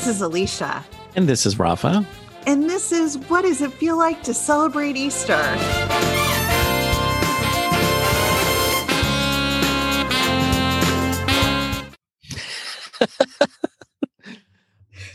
This 0.00 0.16
is 0.16 0.22
Alicia. 0.22 0.82
And 1.14 1.28
this 1.28 1.44
is 1.44 1.58
Rafa. 1.58 2.06
And 2.46 2.70
this 2.70 2.90
is 2.90 3.18
What 3.28 3.42
Does 3.42 3.60
It 3.60 3.70
Feel 3.70 3.98
Like 3.98 4.22
to 4.22 4.32
Celebrate 4.32 4.96
Easter? 4.96 5.36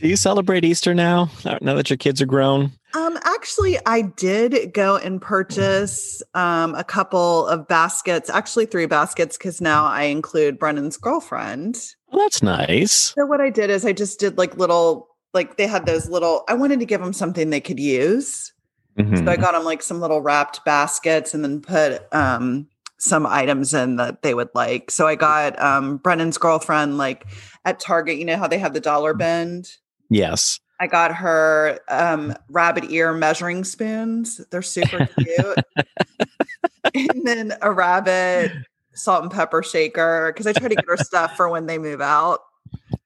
Do 0.01 0.07
you 0.07 0.15
celebrate 0.15 0.63
Easter 0.63 0.93
now? 0.93 1.31
Now 1.61 1.73
that 1.73 1.89
your 1.89 1.97
kids 1.97 2.21
are 2.21 2.27
grown? 2.27 2.71
Um, 2.93 3.17
actually, 3.23 3.79
I 3.87 4.03
did 4.03 4.73
go 4.73 4.97
and 4.97 5.19
purchase 5.19 6.21
um, 6.35 6.75
a 6.75 6.83
couple 6.83 7.47
of 7.47 7.67
baskets, 7.67 8.29
actually 8.29 8.67
three 8.67 8.85
baskets, 8.85 9.35
because 9.35 9.61
now 9.61 9.85
I 9.85 10.03
include 10.03 10.59
Brennan's 10.59 10.97
girlfriend. 10.97 11.81
Well, 12.15 12.23
that's 12.25 12.41
nice. 12.41 13.13
So 13.13 13.25
what 13.25 13.41
I 13.41 13.49
did 13.49 13.69
is 13.69 13.85
I 13.85 13.91
just 13.91 14.19
did 14.19 14.37
like 14.37 14.57
little, 14.57 15.09
like 15.33 15.57
they 15.57 15.67
had 15.67 15.85
those 15.85 16.07
little. 16.09 16.43
I 16.47 16.53
wanted 16.53 16.79
to 16.79 16.85
give 16.85 17.01
them 17.01 17.11
something 17.13 17.49
they 17.49 17.59
could 17.59 17.79
use, 17.79 18.53
Mhm. 18.97 19.25
so 19.25 19.29
I 19.31 19.35
got 19.35 19.51
them 19.51 19.65
like 19.65 19.83
some 19.83 19.99
little 19.99 20.21
wrapped 20.21 20.63
baskets, 20.63 21.33
and 21.33 21.43
then 21.43 21.59
put 21.59 22.03
um, 22.13 22.67
some 22.99 23.25
items 23.25 23.73
in 23.73 23.97
that 23.97 24.21
they 24.21 24.33
would 24.33 24.47
like. 24.55 24.91
So 24.91 25.07
I 25.07 25.15
got 25.15 25.61
um, 25.61 25.97
Brennan's 25.97 26.37
girlfriend 26.37 26.97
like 26.97 27.25
at 27.65 27.81
Target. 27.81 28.17
You 28.17 28.23
know 28.23 28.37
how 28.37 28.47
they 28.47 28.59
have 28.59 28.73
the 28.73 28.79
dollar 28.79 29.13
bend. 29.13 29.69
yes. 30.09 30.59
I 30.77 30.87
got 30.87 31.15
her 31.15 31.79
um, 31.87 32.33
rabbit 32.49 32.85
ear 32.91 33.13
measuring 33.13 33.63
spoons. 33.63 34.41
They're 34.51 34.61
super 34.61 35.05
cute. 35.17 35.57
and 36.93 37.25
then 37.25 37.53
a 37.61 37.71
rabbit 37.71 38.51
salt 38.95 39.23
and 39.23 39.31
pepper 39.31 39.61
shaker 39.61 40.31
because 40.33 40.47
I 40.47 40.53
try 40.53 40.69
to 40.69 40.75
get 40.75 40.85
her 40.87 40.97
stuff 40.97 41.35
for 41.35 41.49
when 41.49 41.65
they 41.65 41.77
move 41.77 42.01
out. 42.01 42.39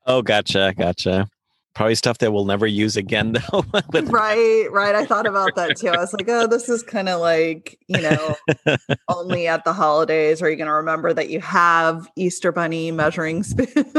Oh, 0.06 0.22
gotcha. 0.22 0.74
Gotcha. 0.78 1.28
Probably 1.76 1.96
stuff 1.96 2.18
that 2.18 2.34
we'll 2.34 2.46
never 2.46 2.68
use 2.68 2.98
again, 2.98 3.34
though. 3.52 3.64
Right, 3.94 4.68
right. 4.72 4.96
I 4.96 5.06
thought 5.06 5.28
about 5.28 5.56
that 5.56 5.78
too. 5.78 5.90
I 5.90 5.98
was 5.98 6.14
like, 6.14 6.28
oh, 6.28 6.48
this 6.48 6.68
is 6.68 6.84
kind 6.84 7.08
of 7.10 7.22
like, 7.22 7.78
you 7.88 8.02
know, 8.02 8.36
only 9.08 9.48
at 9.48 9.64
the 9.64 9.74
holidays 9.74 10.42
are 10.42 10.50
you 10.50 10.56
going 10.56 10.68
to 10.68 10.74
remember 10.74 11.14
that 11.14 11.30
you 11.30 11.40
have 11.42 12.10
Easter 12.16 12.52
Bunny 12.52 12.92
measuring 12.92 13.44
spoons? 13.44 13.94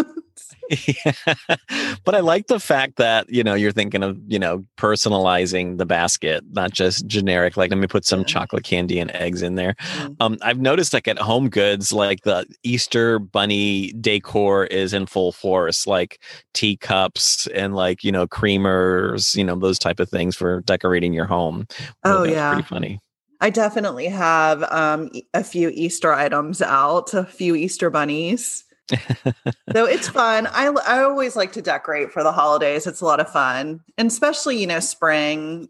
But 2.05 2.15
I 2.15 2.21
like 2.21 2.47
the 2.47 2.61
fact 2.61 2.97
that, 2.97 3.29
you 3.29 3.43
know, 3.45 3.55
you're 3.55 3.73
thinking 3.73 4.03
of, 4.03 4.19
you 4.27 4.39
know, 4.39 4.65
personalizing 4.77 5.79
the 5.79 5.87
basket, 5.87 6.43
not 6.53 6.73
just 6.73 7.07
generic, 7.07 7.57
like, 7.57 7.71
let 7.71 7.79
me 7.79 7.87
put 7.87 8.05
some 8.05 8.21
Yeah. 8.21 8.27
chocolate 8.27 8.65
candy 8.65 8.99
and 8.99 9.11
eggs 9.15 9.43
in 9.43 9.55
there. 9.57 9.75
Mm. 9.97 10.17
Um, 10.21 10.39
I've 10.43 10.61
noticed 10.61 10.93
like 10.93 11.09
at 11.09 11.19
Home 11.19 11.49
Goods, 11.49 11.93
like 11.93 12.23
the 12.23 12.47
Easter 12.63 13.19
bunny 13.19 13.93
decor 14.01 14.65
is 14.67 14.93
in 14.93 15.07
full 15.07 15.33
force, 15.33 15.87
like 15.87 16.21
teacups 16.55 17.47
and 17.49 17.75
like, 17.75 18.03
you 18.05 18.13
know, 18.13 18.27
creamers, 18.27 19.37
you 19.37 19.45
know, 19.45 19.57
those 19.57 19.79
type 19.79 20.01
of 20.01 20.09
things 20.09 20.37
for 20.37 20.61
decorating 20.63 21.13
your 21.13 21.27
home. 21.27 21.67
Oh, 22.05 22.25
yeah. 22.25 22.53
Pretty 22.53 22.69
funny. 22.69 23.01
I 23.41 23.51
definitely 23.51 24.07
have 24.07 24.63
um, 24.71 25.11
a 25.33 25.43
few 25.43 25.71
Easter 25.71 26.13
items 26.13 26.61
out, 26.61 27.15
a 27.15 27.25
few 27.25 27.55
Easter 27.55 27.89
bunnies. 27.91 28.65
so 29.73 29.85
it's 29.85 30.09
fun. 30.09 30.47
I 30.49 30.67
I 30.87 31.03
always 31.03 31.37
like 31.37 31.53
to 31.53 31.63
decorate 31.63 32.11
for 32.13 32.23
the 32.23 32.33
holidays. 32.33 32.87
It's 32.87 33.01
a 33.01 33.05
lot 33.05 33.21
of 33.21 33.31
fun, 33.31 33.81
and 33.99 34.09
especially 34.09 34.59
you 34.59 34.67
know 34.67 34.81
spring. 34.81 35.69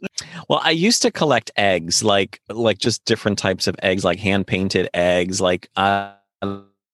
Well, 0.48 0.60
I 0.62 0.70
used 0.70 1.02
to 1.02 1.10
collect 1.10 1.50
eggs, 1.56 2.02
like 2.02 2.40
like 2.48 2.78
just 2.78 3.04
different 3.04 3.38
types 3.38 3.66
of 3.66 3.76
eggs, 3.82 4.04
like 4.04 4.18
hand 4.18 4.46
painted 4.46 4.88
eggs, 4.94 5.40
like 5.40 5.68
out 5.76 6.16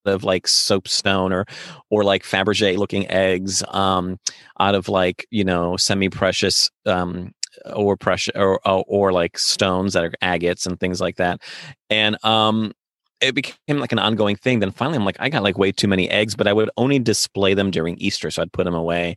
of 0.05 0.25
like 0.25 0.47
soapstone 0.47 1.33
or 1.33 1.47
or 1.91 2.05
like 2.05 2.23
Fabergé 2.23 2.77
looking 2.77 3.09
eggs, 3.11 3.63
um, 3.69 4.19
out 4.59 4.75
of 4.75 4.89
like 4.89 5.27
you 5.31 5.45
know 5.45 5.77
semi 5.77 6.09
precious 6.09 6.71
um 6.87 7.33
or 7.75 7.97
precious 7.97 8.35
or, 8.37 8.61
or 8.67 8.85
or 8.87 9.13
like 9.13 9.39
stones 9.39 9.93
that 9.93 10.05
are 10.05 10.13
agates 10.23 10.67
and 10.67 10.79
things 10.81 11.01
like 11.01 11.17
that, 11.17 11.41
and 11.91 12.17
um. 12.25 12.73
It 13.21 13.35
became 13.35 13.79
like 13.79 13.93
an 13.93 13.99
ongoing 13.99 14.37
thing. 14.37 14.61
Then 14.61 14.71
finally, 14.71 14.97
I'm 14.97 15.05
like, 15.05 15.17
I 15.19 15.29
got 15.29 15.43
like 15.43 15.59
way 15.59 15.73
too 15.73 15.89
many 15.89 16.09
eggs, 16.11 16.35
but 16.35 16.47
I 16.47 16.53
would 16.53 16.71
only 16.77 16.99
display 16.99 17.55
them 17.55 17.71
during 17.71 17.97
Easter, 17.99 18.31
so 18.31 18.43
I'd 18.43 18.53
put 18.53 18.65
them 18.65 18.75
away 18.75 19.17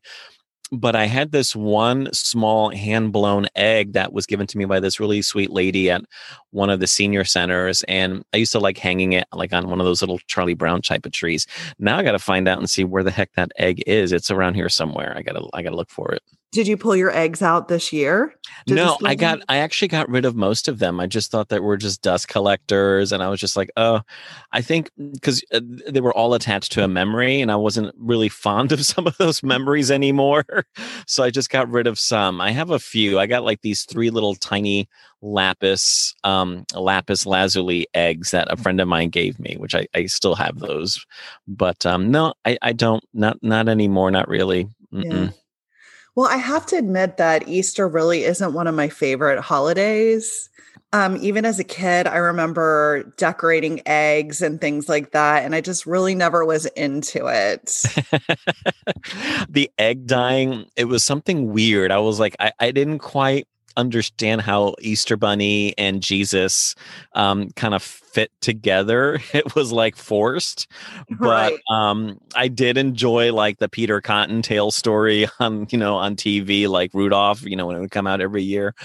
but 0.71 0.95
I 0.95 1.05
had 1.05 1.31
this 1.31 1.55
one 1.55 2.09
small 2.13 2.69
hand 2.69 3.11
blown 3.11 3.47
egg 3.55 3.93
that 3.93 4.13
was 4.13 4.25
given 4.25 4.47
to 4.47 4.57
me 4.57 4.65
by 4.65 4.79
this 4.79 4.99
really 4.99 5.21
sweet 5.21 5.49
lady 5.49 5.89
at 5.89 6.03
one 6.51 6.69
of 6.69 6.79
the 6.79 6.87
senior 6.87 7.23
centers. 7.23 7.83
And 7.83 8.23
I 8.33 8.37
used 8.37 8.51
to 8.51 8.59
like 8.59 8.77
hanging 8.77 9.13
it 9.13 9.27
like 9.33 9.53
on 9.53 9.69
one 9.69 9.79
of 9.79 9.85
those 9.85 10.01
little 10.01 10.19
Charlie 10.27 10.53
Brown 10.53 10.81
type 10.81 11.05
of 11.05 11.11
trees. 11.11 11.47
Now 11.79 11.97
I 11.97 12.03
got 12.03 12.11
to 12.11 12.19
find 12.19 12.47
out 12.47 12.59
and 12.59 12.69
see 12.69 12.83
where 12.83 13.03
the 13.03 13.11
heck 13.11 13.31
that 13.33 13.51
egg 13.57 13.83
is. 13.87 14.11
It's 14.11 14.31
around 14.31 14.55
here 14.55 14.69
somewhere. 14.69 15.13
I 15.15 15.21
gotta, 15.21 15.47
I 15.53 15.63
gotta 15.63 15.75
look 15.75 15.89
for 15.89 16.11
it. 16.11 16.21
Did 16.51 16.67
you 16.67 16.77
pull 16.77 16.95
your 16.95 17.15
eggs 17.15 17.43
out 17.43 17.67
this 17.67 17.93
year? 17.93 18.33
Did 18.65 18.75
no, 18.75 18.97
I 19.05 19.13
got? 19.13 19.41
I 19.49 19.57
actually 19.57 19.87
got 19.87 20.09
rid 20.09 20.25
of 20.25 20.35
most 20.35 20.67
of 20.67 20.79
them. 20.79 20.99
I 20.99 21.05
just 21.05 21.29
thought 21.29 21.49
that 21.49 21.61
we're 21.61 21.77
just 21.77 22.01
dust 22.01 22.27
collectors. 22.27 23.11
And 23.11 23.21
I 23.21 23.29
was 23.29 23.39
just 23.39 23.55
like, 23.55 23.69
oh, 23.77 24.01
I 24.51 24.61
think 24.61 24.89
because 25.13 25.43
they 25.87 26.01
were 26.01 26.13
all 26.13 26.33
attached 26.33 26.71
to 26.71 26.83
a 26.83 26.87
memory 26.87 27.39
and 27.39 27.51
I 27.51 27.55
wasn't 27.55 27.93
really 27.99 28.29
fond 28.29 28.71
of 28.71 28.83
some 28.83 29.05
of 29.05 29.15
those 29.17 29.43
memories 29.43 29.91
anymore. 29.91 30.43
so 31.05 31.23
I 31.23 31.29
just 31.29 31.51
got 31.51 31.69
rid 31.69 31.85
of 31.85 31.99
some. 31.99 32.41
I 32.41 32.49
have 32.49 32.71
a 32.71 32.79
few. 32.79 33.19
I 33.19 33.27
got 33.27 33.43
like 33.43 33.61
these 33.61 33.83
three 33.83 34.09
little 34.09 34.33
tiny 34.33 34.89
lapis, 35.21 36.15
um, 36.23 36.65
lapis 36.73 37.27
lazuli 37.27 37.85
eggs 37.93 38.31
that 38.31 38.51
a 38.51 38.57
friend 38.57 38.81
of 38.81 38.87
mine 38.87 39.09
gave 39.09 39.39
me, 39.39 39.55
which 39.59 39.75
I, 39.75 39.85
I 39.93 40.07
still 40.07 40.33
have 40.33 40.57
those. 40.57 41.05
But 41.47 41.85
um, 41.85 42.09
no, 42.09 42.33
I, 42.43 42.57
I 42.63 42.73
don't, 42.73 43.03
not, 43.13 43.37
not 43.43 43.69
anymore. 43.69 44.09
Not 44.09 44.27
really. 44.27 44.67
Yeah. 44.91 45.29
Well, 46.19 46.27
I 46.27 46.35
have 46.35 46.65
to 46.65 46.75
admit 46.75 47.15
that 47.15 47.47
Easter 47.47 47.87
really 47.87 48.25
isn't 48.25 48.51
one 48.51 48.67
of 48.67 48.75
my 48.75 48.89
favorite 48.89 49.39
holidays. 49.39 50.49
Um, 50.91 51.15
even 51.21 51.45
as 51.45 51.59
a 51.59 51.63
kid, 51.63 52.07
I 52.07 52.17
remember 52.17 53.13
decorating 53.15 53.81
eggs 53.85 54.41
and 54.41 54.59
things 54.59 54.89
like 54.89 55.13
that, 55.13 55.45
and 55.45 55.55
I 55.55 55.61
just 55.61 55.85
really 55.85 56.15
never 56.15 56.43
was 56.43 56.65
into 56.65 57.27
it. 57.27 57.67
the 59.49 59.71
egg 59.79 60.07
dyeing, 60.07 60.65
it 60.75 60.89
was 60.89 61.05
something 61.05 61.53
weird. 61.53 61.89
I 61.89 61.99
was 61.99 62.19
like, 62.19 62.35
I, 62.37 62.51
I 62.59 62.71
didn't 62.71 62.99
quite 62.99 63.47
understand 63.79 64.41
how 64.41 64.75
Easter 64.81 65.17
Bunny 65.17 65.73
and 65.77 66.01
Jesus 66.03 66.75
um, 67.13 67.49
kind 67.55 67.73
of 67.73 67.81
fit 67.83 68.31
together. 68.41 69.19
It 69.33 69.55
was 69.55 69.71
like 69.71 69.95
forced, 69.95 70.67
but 71.09 71.53
Right. 71.53 71.59
um, 71.71 72.19
I 72.35 72.47
did 72.49 72.77
enjoy 72.77 73.33
like 73.33 73.59
the 73.59 73.69
Peter 73.69 74.01
Cottontail 74.01 74.71
story 74.71 75.27
on 75.39 75.67
you 75.71 75.77
know 75.77 75.95
on 75.95 76.15
TV, 76.15 76.67
like 76.67 76.93
Rudolph, 76.93 77.43
you 77.43 77.55
know 77.55 77.67
when 77.67 77.75
it 77.77 77.79
would 77.79 77.91
come 77.91 78.07
out 78.07 78.21
every 78.21 78.43
year. 78.43 78.75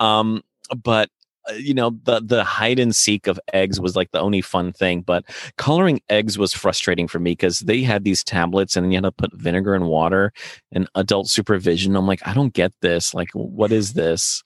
Um, 0.00 0.42
but 0.82 1.10
Uh, 1.50 1.54
you 1.54 1.74
know 1.74 1.90
the 2.04 2.20
the 2.20 2.42
hide 2.44 2.78
and 2.78 2.96
seek 2.96 3.26
of 3.26 3.38
eggs 3.52 3.80
was 3.80 3.94
like 3.96 4.10
the 4.12 4.20
only 4.20 4.40
fun 4.40 4.72
thing 4.72 5.02
but 5.02 5.24
coloring 5.58 6.00
eggs 6.08 6.38
was 6.38 6.54
frustrating 6.54 7.06
for 7.06 7.18
me 7.18 7.32
because 7.32 7.60
they 7.60 7.82
had 7.82 8.04
these 8.04 8.24
tablets 8.24 8.76
and 8.76 8.84
then 8.84 8.92
you 8.92 8.96
had 8.96 9.04
to 9.04 9.12
put 9.12 9.32
vinegar 9.34 9.74
and 9.74 9.86
water 9.86 10.32
and 10.72 10.88
adult 10.94 11.28
supervision 11.28 11.96
i'm 11.96 12.06
like 12.06 12.26
i 12.26 12.32
don't 12.32 12.54
get 12.54 12.72
this 12.80 13.12
like 13.12 13.28
what 13.34 13.72
is 13.72 13.92
this 13.92 14.42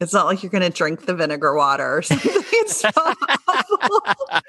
It's 0.00 0.12
not 0.12 0.26
like 0.26 0.42
you're 0.42 0.50
going 0.50 0.62
to 0.62 0.70
drink 0.70 1.06
the 1.06 1.14
vinegar 1.14 1.54
water 1.54 1.96
or 1.98 2.02
something. 2.08 2.32
It's 2.34 2.84
awful. 2.96 4.02
I 4.30 4.40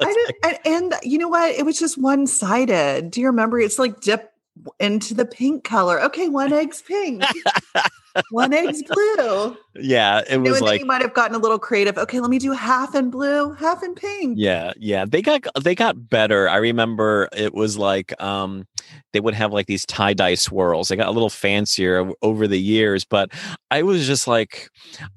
didn't, 0.00 0.36
and, 0.44 0.58
and 0.64 0.94
you 1.02 1.18
know 1.18 1.28
what? 1.28 1.54
It 1.54 1.64
was 1.64 1.78
just 1.78 1.98
one 1.98 2.26
sided. 2.26 3.10
Do 3.10 3.20
you 3.20 3.26
remember? 3.26 3.60
It's 3.60 3.78
like 3.78 4.00
dip 4.00 4.32
into 4.78 5.14
the 5.14 5.24
pink 5.24 5.64
color. 5.64 6.00
Okay, 6.02 6.28
one 6.28 6.52
egg's 6.52 6.82
pink, 6.82 7.22
one 8.30 8.52
egg's 8.52 8.82
blue. 8.82 9.56
yeah 9.76 10.22
it 10.28 10.38
was 10.38 10.58
and 10.58 10.66
like 10.66 10.80
you 10.80 10.86
might 10.86 11.00
have 11.02 11.14
gotten 11.14 11.34
a 11.34 11.38
little 11.38 11.58
creative. 11.58 11.96
Okay, 11.98 12.20
let 12.20 12.30
me 12.30 12.38
do 12.38 12.52
half 12.52 12.94
in 12.94 13.10
blue, 13.10 13.52
half 13.54 13.82
in 13.82 13.94
pink. 13.94 14.34
yeah 14.38 14.72
yeah 14.78 15.04
they 15.04 15.22
got 15.22 15.44
they 15.62 15.74
got 15.74 16.08
better 16.10 16.48
i 16.48 16.56
remember 16.56 17.28
it 17.36 17.54
was 17.54 17.78
like 17.78 18.20
um 18.22 18.66
they 19.12 19.20
would 19.20 19.34
have 19.34 19.52
like 19.52 19.66
these 19.66 19.86
tie-dye 19.86 20.34
swirls 20.34 20.88
they 20.88 20.96
got 20.96 21.08
a 21.08 21.12
little 21.12 21.30
fancier 21.30 22.10
over 22.22 22.46
the 22.48 22.58
years 22.60 23.04
but 23.04 23.30
i 23.70 23.82
was 23.82 24.06
just 24.06 24.26
like 24.26 24.68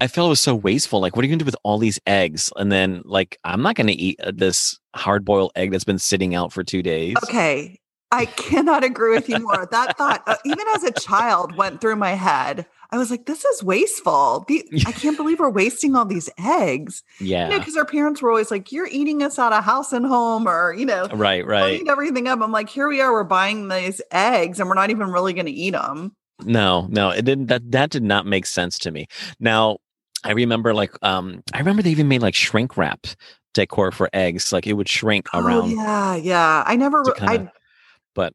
i 0.02 0.08
felt 0.08 0.28
it 0.28 0.30
was 0.30 0.40
so 0.40 0.54
wasteful 0.56 1.00
like 1.00 1.16
what 1.16 1.24
are 1.24 1.28
you 1.28 1.32
gonna 1.32 1.40
do 1.40 1.46
with 1.46 1.56
all 1.64 1.78
these 1.78 2.00
eggs 2.06 2.52
and 2.58 2.72
then 2.72 3.02
like 3.06 3.38
i'm 3.44 3.62
not 3.62 3.76
gonna 3.76 3.94
eat 3.96 4.20
uh, 4.22 4.32
this 4.34 4.80
hard-boiled 4.96 5.52
egg 5.56 5.72
that's 5.72 5.84
been 5.84 6.00
sitting 6.00 6.36
out 6.36 6.52
for 6.54 6.64
two 6.64 6.84
days 6.84 7.16
Okay. 7.24 7.80
I 8.14 8.26
cannot 8.26 8.84
agree 8.84 9.14
with 9.16 9.28
you 9.28 9.40
more. 9.40 9.68
That 9.72 9.98
thought, 9.98 10.24
uh, 10.28 10.36
even 10.46 10.66
as 10.76 10.84
a 10.84 10.92
child, 10.92 11.56
went 11.56 11.82
through 11.82 11.96
my 11.96 12.12
head. 12.12 12.66
I 12.92 12.98
was 12.98 13.10
like, 13.10 13.26
this 13.26 13.44
is 13.44 13.64
wasteful. 13.64 14.46
The, 14.48 14.64
I 14.86 14.92
can't 15.04 15.18
believe 15.18 15.40
we're 15.40 15.50
wasting 15.50 15.96
all 15.96 16.06
these 16.06 16.30
eggs. 16.38 17.04
yeah 17.20 17.46
You 17.46 17.54
know, 17.54 17.60
because 17.60 17.76
our 17.76 17.86
parents 17.86 18.22
were 18.22 18.30
always 18.30 18.52
like, 18.52 18.72
you're 18.72 18.88
eating 18.88 19.24
us 19.24 19.40
out 19.40 19.52
of 19.52 19.64
house 19.64 19.92
and 19.94 20.06
home, 20.06 20.48
or, 20.48 20.74
you 20.74 20.86
know, 20.86 21.08
right 21.14 21.46
right 21.46 21.82
everything 21.88 22.28
up. 22.28 22.40
I'm 22.42 22.52
like, 22.52 22.70
here 22.70 22.88
we 22.88 23.02
are, 23.02 23.12
we're 23.12 23.24
buying 23.24 23.68
these 23.68 24.00
eggs 24.12 24.60
and 24.60 24.70
we're 24.70 24.76
not 24.76 24.92
even 24.92 25.10
really 25.12 25.34
going 25.34 25.48
to 25.48 25.52
eat 25.52 25.72
them. 25.72 26.16
No, 26.46 26.88
no, 26.92 27.10
it 27.10 27.26
didn't. 27.26 27.48
That 27.48 27.72
that 27.72 27.90
did 27.90 28.04
not 28.04 28.26
make 28.26 28.46
sense 28.46 28.78
to 28.80 28.92
me. 28.92 29.08
Now, 29.40 29.78
I 30.24 30.32
remember 30.32 30.74
like 30.74 30.92
um, 31.02 31.42
I 31.54 31.60
remember 31.60 31.82
they 31.82 31.92
even 31.92 32.08
made 32.08 32.22
like 32.22 32.36
shrink 32.36 32.76
wrap 32.78 33.08
decor 33.54 33.92
for 33.92 34.10
eggs. 34.14 34.52
Like 34.52 34.68
it 34.68 34.74
would 34.74 34.90
shrink 34.90 35.28
Oh, 35.34 35.40
around. 35.46 35.72
yeah. 35.72 36.16
Yeah. 36.16 36.64
I 36.66 36.76
never, 36.76 37.02
re- 37.02 37.14
I, 37.22 37.38
kinda- 37.38 37.52
but 38.14 38.34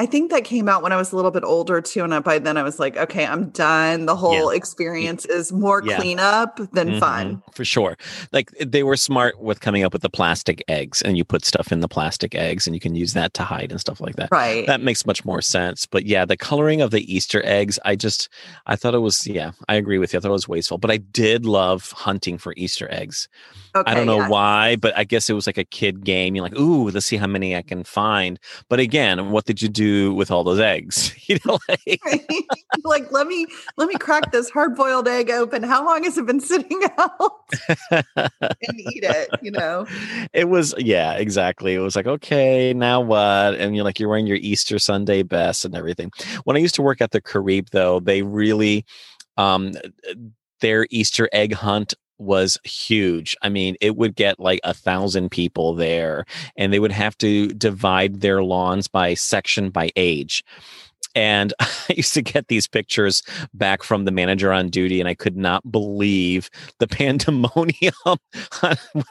I 0.00 0.06
think 0.06 0.30
that 0.30 0.44
came 0.44 0.68
out 0.68 0.84
when 0.84 0.92
I 0.92 0.96
was 0.96 1.10
a 1.10 1.16
little 1.16 1.32
bit 1.32 1.42
older 1.42 1.80
too. 1.80 2.04
And 2.04 2.22
by 2.22 2.38
then 2.38 2.56
I 2.56 2.62
was 2.62 2.78
like, 2.78 2.96
okay, 2.96 3.26
I'm 3.26 3.50
done. 3.50 4.06
The 4.06 4.14
whole 4.14 4.52
Yeah. 4.52 4.56
experience 4.56 5.24
is 5.24 5.50
more 5.50 5.82
Yeah. 5.84 5.96
cleanup 5.96 6.60
than 6.72 6.92
Mhm, 6.92 7.00
fun. 7.00 7.42
for 7.52 7.64
sure. 7.64 7.96
Like 8.30 8.52
they 8.64 8.84
were 8.84 8.96
smart 8.96 9.40
with 9.40 9.58
coming 9.60 9.82
up 9.82 9.92
with 9.92 10.02
the 10.02 10.08
plastic 10.08 10.62
eggs, 10.68 11.02
and 11.02 11.18
you 11.18 11.24
put 11.24 11.44
stuff 11.44 11.72
in 11.72 11.80
the 11.80 11.88
plastic 11.88 12.36
eggs, 12.36 12.64
and 12.68 12.76
you 12.76 12.80
can 12.80 12.94
use 12.94 13.12
that 13.14 13.34
to 13.34 13.42
hide 13.42 13.72
and 13.72 13.80
stuff 13.80 14.00
like 14.00 14.14
that. 14.14 14.28
Right. 14.30 14.68
That 14.68 14.82
makes 14.82 15.04
much 15.04 15.24
more 15.24 15.42
sense. 15.42 15.84
But 15.84 16.06
yeah, 16.06 16.24
the 16.24 16.36
coloring 16.36 16.80
of 16.80 16.92
the 16.92 17.02
Easter 17.12 17.42
eggs, 17.44 17.80
I 17.84 17.96
just, 17.96 18.28
I 18.66 18.76
thought 18.76 18.94
it 18.94 19.00
was, 19.00 19.26
yeah, 19.26 19.50
I 19.68 19.74
agree 19.74 19.98
with 19.98 20.12
you. 20.12 20.20
I 20.20 20.22
thought 20.22 20.28
it 20.28 20.30
was 20.30 20.46
wasteful, 20.46 20.78
but 20.78 20.92
I 20.92 20.98
did 20.98 21.44
love 21.44 21.90
hunting 21.90 22.38
for 22.38 22.54
Easter 22.56 22.86
eggs. 22.92 23.26
Okay, 23.78 23.90
I 23.90 23.94
don't 23.94 24.06
know 24.06 24.18
yeah. 24.18 24.28
why, 24.28 24.76
but 24.76 24.96
I 24.96 25.04
guess 25.04 25.28
it 25.30 25.34
was 25.34 25.46
like 25.46 25.58
a 25.58 25.64
kid 25.64 26.04
game. 26.04 26.34
You're 26.34 26.42
like, 26.42 26.58
ooh, 26.58 26.90
let's 26.90 27.06
see 27.06 27.16
how 27.16 27.26
many 27.26 27.56
I 27.56 27.62
can 27.62 27.84
find. 27.84 28.38
But 28.68 28.80
again, 28.80 29.30
what 29.30 29.44
did 29.44 29.62
you 29.62 29.68
do 29.68 30.14
with 30.14 30.30
all 30.30 30.44
those 30.44 30.60
eggs? 30.60 31.14
You 31.28 31.38
know, 31.44 31.58
like, 31.68 32.00
like 32.84 33.12
let 33.12 33.26
me 33.26 33.44
let 33.76 33.86
me 33.86 33.96
crack 33.96 34.32
this 34.32 34.48
hard 34.48 34.74
boiled 34.76 35.06
egg 35.06 35.28
open. 35.28 35.62
How 35.62 35.84
long 35.84 36.02
has 36.04 36.16
it 36.16 36.24
been 36.24 36.40
sitting 36.40 36.80
out? 36.98 37.38
and 37.90 38.80
eat 38.80 39.04
it, 39.04 39.28
you 39.42 39.50
know. 39.50 39.86
it 40.32 40.48
was 40.48 40.74
yeah 40.78 41.12
exactly 41.14 41.74
it 41.74 41.78
was 41.78 41.96
like 41.96 42.06
okay 42.06 42.72
now 42.74 43.00
what 43.00 43.54
and 43.54 43.74
you're 43.74 43.84
like 43.84 43.98
you're 43.98 44.08
wearing 44.08 44.26
your 44.26 44.36
easter 44.38 44.78
sunday 44.78 45.22
best 45.22 45.64
and 45.64 45.74
everything 45.74 46.10
when 46.44 46.56
i 46.56 46.60
used 46.60 46.74
to 46.74 46.82
work 46.82 47.00
at 47.00 47.10
the 47.10 47.20
carib 47.20 47.68
though 47.72 48.00
they 48.00 48.22
really 48.22 48.84
um 49.36 49.72
their 50.60 50.86
easter 50.90 51.28
egg 51.32 51.54
hunt 51.54 51.94
was 52.18 52.58
huge. 52.64 53.36
I 53.42 53.48
mean 53.48 53.76
it 53.80 53.96
would 53.96 54.14
get 54.14 54.38
like 54.38 54.60
a 54.64 54.74
thousand 54.74 55.30
people 55.30 55.74
there 55.74 56.24
and 56.56 56.72
they 56.72 56.80
would 56.80 56.92
have 56.92 57.16
to 57.18 57.48
divide 57.48 58.20
their 58.20 58.42
lawns 58.42 58.88
by 58.88 59.14
section 59.14 59.70
by 59.70 59.90
age. 59.96 60.44
And 61.14 61.52
I 61.60 61.94
used 61.96 62.14
to 62.14 62.22
get 62.22 62.48
these 62.48 62.66
pictures 62.66 63.22
back 63.54 63.82
from 63.82 64.04
the 64.04 64.10
manager 64.10 64.52
on 64.52 64.68
duty, 64.68 65.00
and 65.00 65.08
I 65.08 65.14
could 65.14 65.36
not 65.36 65.70
believe 65.70 66.50
the 66.78 66.86
pandemonium 66.88 67.94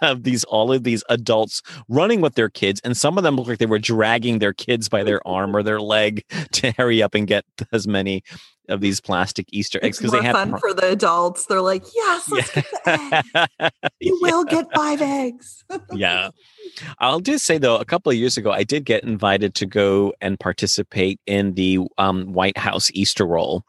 of 0.02 0.24
these 0.24 0.44
all 0.46 0.72
of 0.72 0.84
these 0.84 1.04
adults 1.10 1.62
running 1.90 2.22
with 2.22 2.36
their 2.36 2.50
kids, 2.50 2.80
and 2.84 2.96
some 2.96 3.18
of 3.18 3.24
them 3.24 3.36
looked 3.36 3.50
like 3.50 3.60
they 3.60 3.66
were 3.66 3.80
dragging 3.80 4.40
their 4.40 4.54
kids 4.54 4.90
by 4.90 5.04
their 5.04 5.26
arm 5.28 5.56
or 5.56 5.64
their 5.64 5.82
leg 5.82 6.24
to 6.54 6.72
hurry 6.72 7.04
up 7.04 7.14
and 7.14 7.28
get 7.28 7.46
as 7.72 7.88
many 7.88 8.24
of 8.70 8.82
these 8.82 9.00
plastic 9.00 9.48
Easter 9.52 9.80
eggs 9.82 9.98
because 9.98 10.12
they 10.12 10.22
had 10.22 10.34
fun 10.34 10.58
for 10.58 10.74
the 10.74 10.90
adults. 10.92 11.46
They're 11.46 11.62
like, 11.62 11.84
yes, 11.96 12.30
let's 12.30 12.54
get 12.54 12.66
the 12.86 13.24
egg. 13.60 13.72
You 14.00 14.18
will 14.22 14.44
get 14.44 14.68
five 14.74 15.02
eggs. 15.02 15.64
yeah. 15.92 16.30
I'll 17.00 17.20
just 17.20 17.46
say 17.46 17.58
though, 17.58 17.78
a 17.78 17.86
couple 17.86 18.12
of 18.12 18.18
years 18.18 18.38
ago, 18.38 18.52
I 18.52 18.64
did 18.64 18.86
get 18.86 19.04
invited 19.04 19.56
to 19.56 19.66
go 19.66 20.14
and 20.22 20.40
participate 20.40 21.20
in 21.26 21.54
the 21.54 21.80
um, 21.98 22.34
White 22.34 22.58
House 22.58 22.92
Easter 22.94 23.26
Roll, 23.26 23.64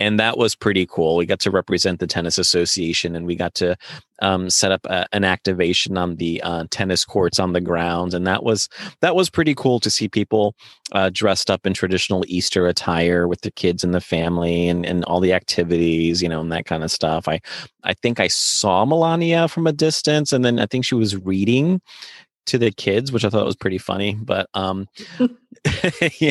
and 0.00 0.18
that 0.18 0.38
was 0.38 0.54
pretty 0.54 0.86
cool. 0.86 1.16
We 1.16 1.26
got 1.26 1.40
to 1.40 1.50
represent 1.50 2.00
the 2.00 2.06
tennis 2.06 2.38
association, 2.38 3.14
and 3.14 3.26
we 3.26 3.36
got 3.36 3.54
to 3.56 3.76
um, 4.20 4.50
set 4.50 4.72
up 4.72 4.84
a, 4.86 5.06
an 5.12 5.24
activation 5.24 5.96
on 5.96 6.16
the 6.16 6.42
uh, 6.42 6.64
tennis 6.70 7.04
courts 7.04 7.38
on 7.38 7.52
the 7.52 7.60
grounds, 7.60 8.14
and 8.14 8.26
that 8.26 8.42
was 8.42 8.68
that 9.00 9.14
was 9.14 9.30
pretty 9.30 9.54
cool 9.54 9.80
to 9.80 9.90
see 9.90 10.08
people 10.08 10.54
uh, 10.92 11.10
dressed 11.12 11.50
up 11.50 11.66
in 11.66 11.74
traditional 11.74 12.24
Easter 12.28 12.66
attire 12.66 13.28
with 13.28 13.42
the 13.42 13.50
kids 13.50 13.84
and 13.84 13.94
the 13.94 14.00
family, 14.00 14.68
and 14.68 14.84
and 14.86 15.04
all 15.04 15.20
the 15.20 15.32
activities, 15.32 16.22
you 16.22 16.28
know, 16.28 16.40
and 16.40 16.52
that 16.52 16.66
kind 16.66 16.84
of 16.84 16.90
stuff. 16.90 17.28
I 17.28 17.40
I 17.84 17.94
think 17.94 18.20
I 18.20 18.28
saw 18.28 18.84
Melania 18.84 19.48
from 19.48 19.66
a 19.66 19.72
distance, 19.72 20.32
and 20.32 20.44
then 20.44 20.58
I 20.58 20.66
think 20.66 20.84
she 20.84 20.94
was 20.94 21.16
reading 21.16 21.80
to 22.48 22.58
the 22.58 22.70
kids, 22.70 23.12
which 23.12 23.24
I 23.24 23.30
thought 23.30 23.46
was 23.46 23.56
pretty 23.56 23.78
funny. 23.78 24.14
But 24.14 24.48
um, 24.54 24.88
yeah, 26.20 26.30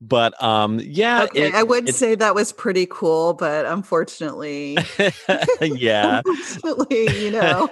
but 0.00 0.42
um, 0.42 0.80
yeah, 0.82 1.24
Okay, 1.24 1.48
it- 1.48 1.54
I 1.54 1.62
would 1.62 1.84
it's- 1.84 1.96
say 1.96 2.14
that 2.16 2.34
was 2.34 2.52
pretty 2.52 2.86
cool, 2.90 3.32
but 3.34 3.64
unfortunately, 3.66 4.76
yeah. 5.60 6.22
unfortunately, 6.24 7.24
you 7.24 7.30
know, 7.32 7.70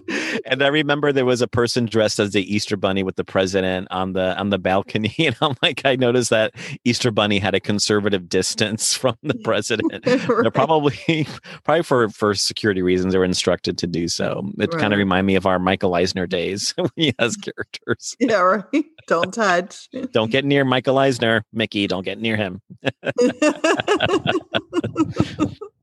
and 0.46 0.62
I 0.62 0.68
remember 0.68 1.12
there 1.12 1.24
was 1.24 1.42
a 1.42 1.48
person 1.48 1.86
dressed 1.86 2.18
as 2.18 2.32
the 2.32 2.54
Easter 2.54 2.76
bunny 2.76 3.02
with 3.02 3.16
the 3.16 3.24
president 3.24 3.88
on 3.90 4.12
the 4.12 4.38
on 4.38 4.50
the 4.50 4.58
balcony, 4.58 5.14
and 5.18 5.36
I'm 5.40 5.54
like, 5.62 5.82
I 5.84 5.96
noticed 5.96 6.30
that 6.30 6.54
Easter 6.84 7.10
bunny 7.10 7.38
had 7.38 7.54
a 7.54 7.60
conservative 7.60 8.28
distance 8.28 8.94
from 8.96 9.16
the 9.22 9.34
president. 9.44 10.04
They're 10.04 10.50
probably 10.50 11.26
probably 11.64 11.82
for 11.82 12.08
for 12.10 12.34
security 12.34 12.82
reasons 12.82 13.12
they 13.12 13.18
were 13.18 13.24
instructed 13.24 13.78
to 13.78 13.86
do 13.86 14.08
so. 14.08 14.50
It 14.58 14.70
kind 14.72 14.92
of 14.92 14.98
reminded 14.98 15.26
me 15.26 15.36
of 15.36 15.46
our 15.46 15.58
Michael 15.58 15.94
Eisner 15.94 16.26
days 16.26 16.72
when 16.76 16.90
he 16.96 17.14
has 17.18 17.36
characters. 17.36 18.16
yeah, 18.18 18.36
right. 18.36 18.84
Don't 19.06 19.32
touch. 19.32 19.88
Don't 20.12 20.30
get 20.30 20.44
near 20.44 20.64
Michael 20.64 20.98
Eisner, 20.98 21.44
Mickey. 21.52 21.86
Don't 21.86 22.04
get 22.04 22.20
near 22.20 22.36
him. 22.36 22.60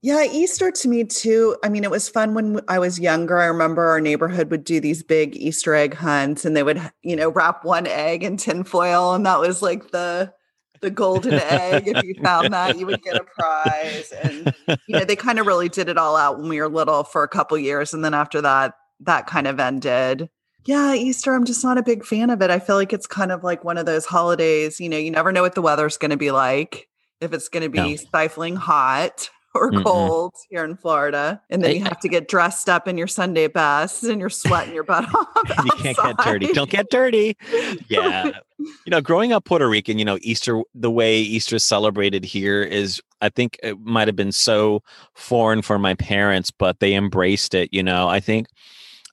Yeah, 0.02 0.24
Easter 0.24 0.72
to 0.72 0.88
me 0.88 1.04
too. 1.04 1.58
I 1.64 1.70
mean, 1.70 1.84
it 1.84 1.92
was 1.92 2.08
fun 2.08 2.34
when 2.34 2.62
I 2.68 2.80
was 2.80 3.00
younger. 3.00 3.40
I 3.40 3.46
remember 3.46 3.88
our 3.88 4.00
neighborhood 4.00 4.50
would 4.52 4.64
do 4.64 4.80
these 4.80 5.04
big 5.04 5.36
Easter 5.36 5.76
egg 5.76 5.94
hunts 5.94 6.46
and 6.46 6.56
they 6.56 6.64
would, 6.64 6.82
you 7.04 7.16
know, 7.16 7.30
wrap 7.30 7.66
one 7.66 7.86
egg 7.86 8.24
in 8.24 8.38
tinfoil 8.38 9.14
and 9.14 9.26
that 9.26 9.40
was 9.40 9.62
like 9.62 9.92
the 9.92 10.34
the 10.82 10.90
golden 10.90 11.34
egg. 11.34 11.88
If 11.90 12.02
you 12.04 12.16
found 12.24 12.54
that, 12.54 12.78
you 12.78 12.86
would 12.86 13.02
get 13.04 13.18
a 13.18 13.26
prize. 13.26 14.14
And 14.24 14.54
you 14.88 14.96
know, 14.96 15.04
they 15.04 15.18
kind 15.18 15.38
of 15.38 15.46
really 15.46 15.68
did 15.68 15.90
it 15.90 15.98
all 15.98 16.16
out 16.16 16.40
when 16.40 16.48
we 16.48 16.62
were 16.62 16.70
little 16.70 17.04
for 17.04 17.24
a 17.24 17.28
couple 17.28 17.58
years. 17.58 17.94
And 17.94 18.06
then 18.06 18.14
after 18.14 18.40
that, 18.42 18.76
that 19.02 19.28
kind 19.28 19.48
of 19.48 19.60
ended. 19.60 20.30
Yeah, 20.66 20.94
Easter, 20.94 21.34
I'm 21.34 21.46
just 21.46 21.64
not 21.64 21.78
a 21.78 21.84
big 21.84 22.06
fan 22.06 22.30
of 22.30 22.42
it. 22.42 22.50
I 22.50 22.60
feel 22.60 22.76
like 22.78 22.94
it's 22.94 23.08
kind 23.08 23.32
of 23.32 23.44
like 23.44 23.64
one 23.66 23.78
of 23.78 23.86
those 23.86 24.06
holidays, 24.06 24.80
you 24.80 24.88
know, 24.88 24.98
you 24.98 25.12
never 25.12 25.32
know 25.34 25.42
what 25.42 25.56
the 25.56 25.62
weather's 25.62 25.98
going 25.98 26.12
to 26.12 26.18
be 26.18 26.32
like, 26.32 26.88
if 27.20 27.34
it's 27.34 27.50
going 27.50 27.64
to 27.64 27.70
be 27.70 27.78
No. 27.92 27.96
stifling 27.96 28.56
hot 28.56 29.30
or 29.56 29.72
Mm-mm. 29.72 29.84
cold 29.84 30.34
here 30.50 30.64
in 30.64 30.76
Florida. 30.78 31.42
And 31.50 31.64
then 31.64 31.72
I- 31.72 31.74
you 31.76 31.84
have 31.84 32.00
to 32.02 32.10
get 32.10 32.28
dressed 32.28 32.70
up 32.70 32.88
in 32.88 32.98
your 32.98 33.08
Sunday 33.08 33.48
best 33.48 34.04
and 34.04 34.20
you're 34.20 34.30
sweating 34.30 34.74
your 34.74 34.84
butt 34.84 35.06
off. 35.16 35.28
you 35.66 35.72
can't 35.94 35.98
get 35.98 36.18
dirty. 36.18 36.54
Don't 36.54 36.70
get 36.70 36.90
dirty. 36.90 37.38
Yeah. 37.88 38.32
you 38.60 38.90
know, 38.92 39.02
growing 39.02 39.34
up 39.34 39.46
Puerto 39.46 39.68
Rican, 39.68 39.98
you 40.00 40.06
know, 40.06 40.18
Easter, 40.22 40.62
the 40.76 40.92
way 40.92 41.20
Easter 41.20 41.56
is 41.56 41.64
celebrated 41.64 42.24
here 42.26 42.62
is, 42.62 43.02
I 43.22 43.30
think 43.30 43.58
it 43.64 43.80
might 43.80 44.08
have 44.08 44.16
been 44.16 44.32
so 44.32 44.82
foreign 45.16 45.62
for 45.62 45.78
my 45.80 45.94
parents, 45.96 46.52
but 46.52 46.80
they 46.80 46.94
embraced 46.94 47.54
it. 47.54 47.74
You 47.74 47.84
know, 47.84 48.08
I 48.08 48.20
think. 48.20 48.48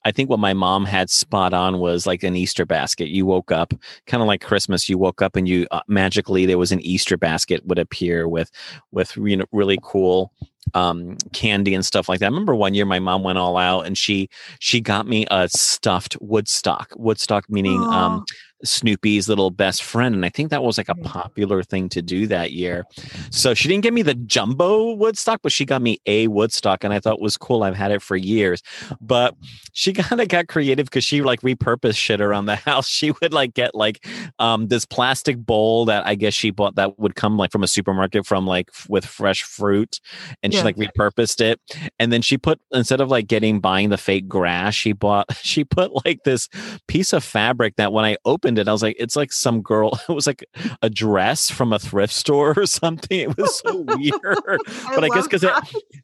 I 0.06 0.12
think 0.12 0.30
what 0.30 0.38
my 0.38 0.54
mom 0.54 0.84
had 0.84 1.10
spot 1.10 1.52
on 1.52 1.80
was 1.80 2.06
like 2.06 2.22
an 2.22 2.36
Easter 2.36 2.64
basket. 2.64 3.08
You 3.08 3.26
woke 3.26 3.50
up, 3.50 3.74
kind 4.06 4.22
of 4.22 4.28
like 4.28 4.40
Christmas. 4.40 4.88
You 4.88 4.98
woke 4.98 5.20
up 5.20 5.34
and 5.34 5.48
you 5.48 5.66
uh, 5.72 5.80
magically 5.88 6.46
there 6.46 6.58
was 6.58 6.70
an 6.70 6.80
Easter 6.80 7.16
basket 7.16 7.66
would 7.66 7.80
appear 7.80 8.28
with, 8.28 8.52
with 8.92 9.16
you 9.16 9.36
know 9.36 9.46
really 9.50 9.78
cool 9.82 10.32
um 10.74 11.16
candy 11.32 11.74
and 11.74 11.84
stuff 11.84 12.08
like 12.08 12.20
that. 12.20 12.26
I 12.26 12.28
remember 12.28 12.54
one 12.54 12.74
year 12.74 12.84
my 12.84 13.00
mom 13.00 13.24
went 13.24 13.38
all 13.38 13.56
out 13.56 13.86
and 13.86 13.98
she 13.98 14.28
she 14.60 14.80
got 14.80 15.08
me 15.08 15.26
a 15.28 15.48
stuffed 15.48 16.16
Woodstock. 16.20 16.92
Woodstock 16.96 17.50
meaning 17.50 17.82
um 17.82 18.20
Aw. 18.20 18.24
Snoopy's 18.64 19.28
little 19.28 19.50
best 19.50 19.82
friend. 19.82 20.14
And 20.14 20.24
I 20.24 20.28
think 20.28 20.50
that 20.50 20.62
was 20.62 20.78
like 20.78 20.88
a 20.88 20.94
Mm. 20.94 21.04
popular 21.04 21.62
thing 21.62 21.88
to 21.90 22.00
do 22.02 22.26
that 22.28 22.52
year. 22.52 22.84
So 23.30 23.52
she 23.54 23.68
didn't 23.68 23.82
give 23.82 23.92
me 23.94 24.02
the 24.02 24.14
jumbo 24.14 24.92
Woodstock, 24.94 25.40
but 25.42 25.52
she 25.52 25.64
got 25.64 25.82
me 25.82 25.98
a 26.06 26.26
Woodstock. 26.28 26.82
And 26.84 26.92
I 26.94 27.00
thought 27.00 27.14
it 27.16 27.20
was 27.20 27.36
cool. 27.36 27.62
I've 27.62 27.76
had 27.76 27.90
it 27.92 28.00
for 28.02 28.16
years. 28.16 28.62
But 29.00 29.34
she 29.72 29.92
kind 29.92 30.20
of 30.20 30.28
got 30.28 30.48
creative 30.48 30.86
because 30.86 31.04
she 31.04 31.22
like 31.22 31.40
repurposed 31.42 31.96
shit 31.98 32.20
around 32.20 32.46
the 32.46 32.56
house. 32.66 32.88
She 32.88 33.12
would 33.20 33.32
like 33.32 33.54
get 33.54 33.74
like 33.74 34.06
um 34.38 34.68
this 34.68 34.84
plastic 34.86 35.36
bowl 35.38 35.84
that 35.86 36.06
I 36.06 36.14
guess 36.14 36.34
she 36.34 36.50
bought 36.50 36.76
that 36.76 36.98
would 36.98 37.14
come 37.14 37.36
like 37.36 37.52
from 37.52 37.62
a 37.62 37.68
supermarket 37.68 38.26
from 38.26 38.46
like 38.46 38.68
f- 38.72 38.86
with 38.88 39.04
fresh 39.04 39.42
fruit. 39.42 40.00
And 40.42 40.52
she 40.52 40.58
Yeah. 40.58 40.64
like 40.64 40.76
repurposed 40.76 41.40
it. 41.40 41.60
And 41.98 42.12
then 42.12 42.22
she 42.22 42.38
put 42.38 42.60
instead 42.72 43.00
of 43.00 43.10
like 43.10 43.26
getting 43.26 43.60
buying 43.60 43.90
the 43.90 43.98
fake 43.98 44.28
grass, 44.28 44.74
she 44.74 44.92
bought 44.92 45.26
she 45.42 45.62
put 45.64 46.04
like 46.06 46.20
this 46.24 46.48
piece 46.88 47.12
of 47.12 47.22
fabric 47.22 47.76
that 47.76 47.92
when 47.92 48.04
I 48.04 48.16
opened 48.24 48.55
it, 48.58 48.68
I 48.68 48.72
was 48.72 48.82
like, 48.82 48.96
it's 48.98 49.16
like 49.16 49.32
some 49.32 49.62
girl. 49.62 49.98
It 50.08 50.12
was 50.12 50.26
like 50.26 50.44
a 50.82 50.88
dress 50.90 51.50
from 51.50 51.72
a 51.72 51.78
thrift 51.78 52.12
store 52.12 52.54
or 52.56 52.66
something. 52.66 53.18
It 53.18 53.36
was 53.36 53.58
so 53.58 53.76
weird. 53.86 54.60
But 54.94 55.04
I 55.04 55.08
guess 55.08 55.24
because 55.24 55.44
it- 55.44 55.52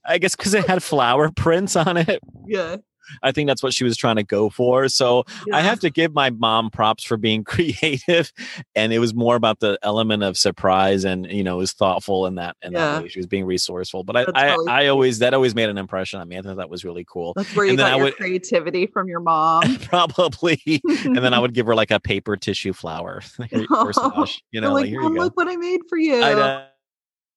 I 0.04 0.18
guess 0.18 0.34
because 0.36 0.54
it 0.54 0.66
had 0.66 0.82
flower 0.82 1.30
prints 1.30 1.76
on 1.76 1.96
it. 1.96 2.20
yeah. 2.46 2.76
I 3.22 3.32
think 3.32 3.48
that's 3.48 3.62
what 3.62 3.72
she 3.74 3.84
was 3.84 3.96
trying 3.96 4.16
to 4.16 4.22
go 4.22 4.48
for. 4.50 4.88
So 4.88 5.24
I 5.52 5.60
have 5.60 5.80
to 5.80 5.90
give 5.90 6.14
my 6.14 6.30
mom 6.30 6.70
props 6.70 7.04
for 7.04 7.16
being 7.16 7.44
creative, 7.44 8.32
and 8.74 8.92
it 8.92 8.98
was 8.98 9.14
more 9.14 9.36
about 9.36 9.60
the 9.60 9.78
element 9.82 10.22
of 10.22 10.36
surprise, 10.36 11.04
and 11.04 11.30
you 11.30 11.42
know, 11.44 11.56
it 11.56 11.58
was 11.58 11.72
thoughtful 11.72 12.26
in 12.26 12.36
that 12.36 12.56
in 12.62 12.72
Yeah. 12.72 12.92
that 12.92 13.02
way. 13.02 13.08
She 13.08 13.18
was 13.18 13.26
being 13.26 13.44
resourceful, 13.44 14.04
but 14.04 14.16
I, 14.16 14.24
That's 14.24 14.38
I, 14.68 14.84
I 14.84 14.86
always 14.88 15.18
that 15.20 15.34
always 15.34 15.54
made 15.54 15.68
an 15.68 15.78
impression 15.78 16.20
on 16.20 16.28
me. 16.28 16.38
I 16.38 16.42
thought 16.42 16.56
that 16.56 16.70
was 16.70 16.84
really 16.84 17.04
cool. 17.08 17.32
That's 17.36 17.54
where 17.56 17.64
you 17.66 17.72
and 17.72 17.78
got 17.78 17.96
your 17.96 18.04
would- 18.06 18.16
creativity 18.16 18.86
from 18.86 19.08
your 19.08 19.20
mom. 19.32 19.76
Probably, 19.78 20.60
and 21.04 21.16
then 21.18 21.34
I 21.34 21.38
would 21.40 21.54
give 21.54 21.66
her 21.66 21.74
like 21.74 21.90
a 21.90 22.00
paper 22.00 22.36
tissue 22.36 22.72
flower 22.72 23.22
Here- 23.50 23.66
corsage, 23.66 24.36
uh, 24.36 24.40
you 24.50 24.60
know, 24.60 24.72
like, 24.72 24.82
like, 24.82 24.88
here 24.90 25.00
Mom, 25.02 25.12
you 25.12 25.18
go. 25.18 25.24
look 25.24 25.36
what 25.36 25.48
I 25.48 25.56
made 25.56 25.80
for 25.88 25.98
you. 25.98 26.22
I 26.22 26.32
know. 26.34 26.66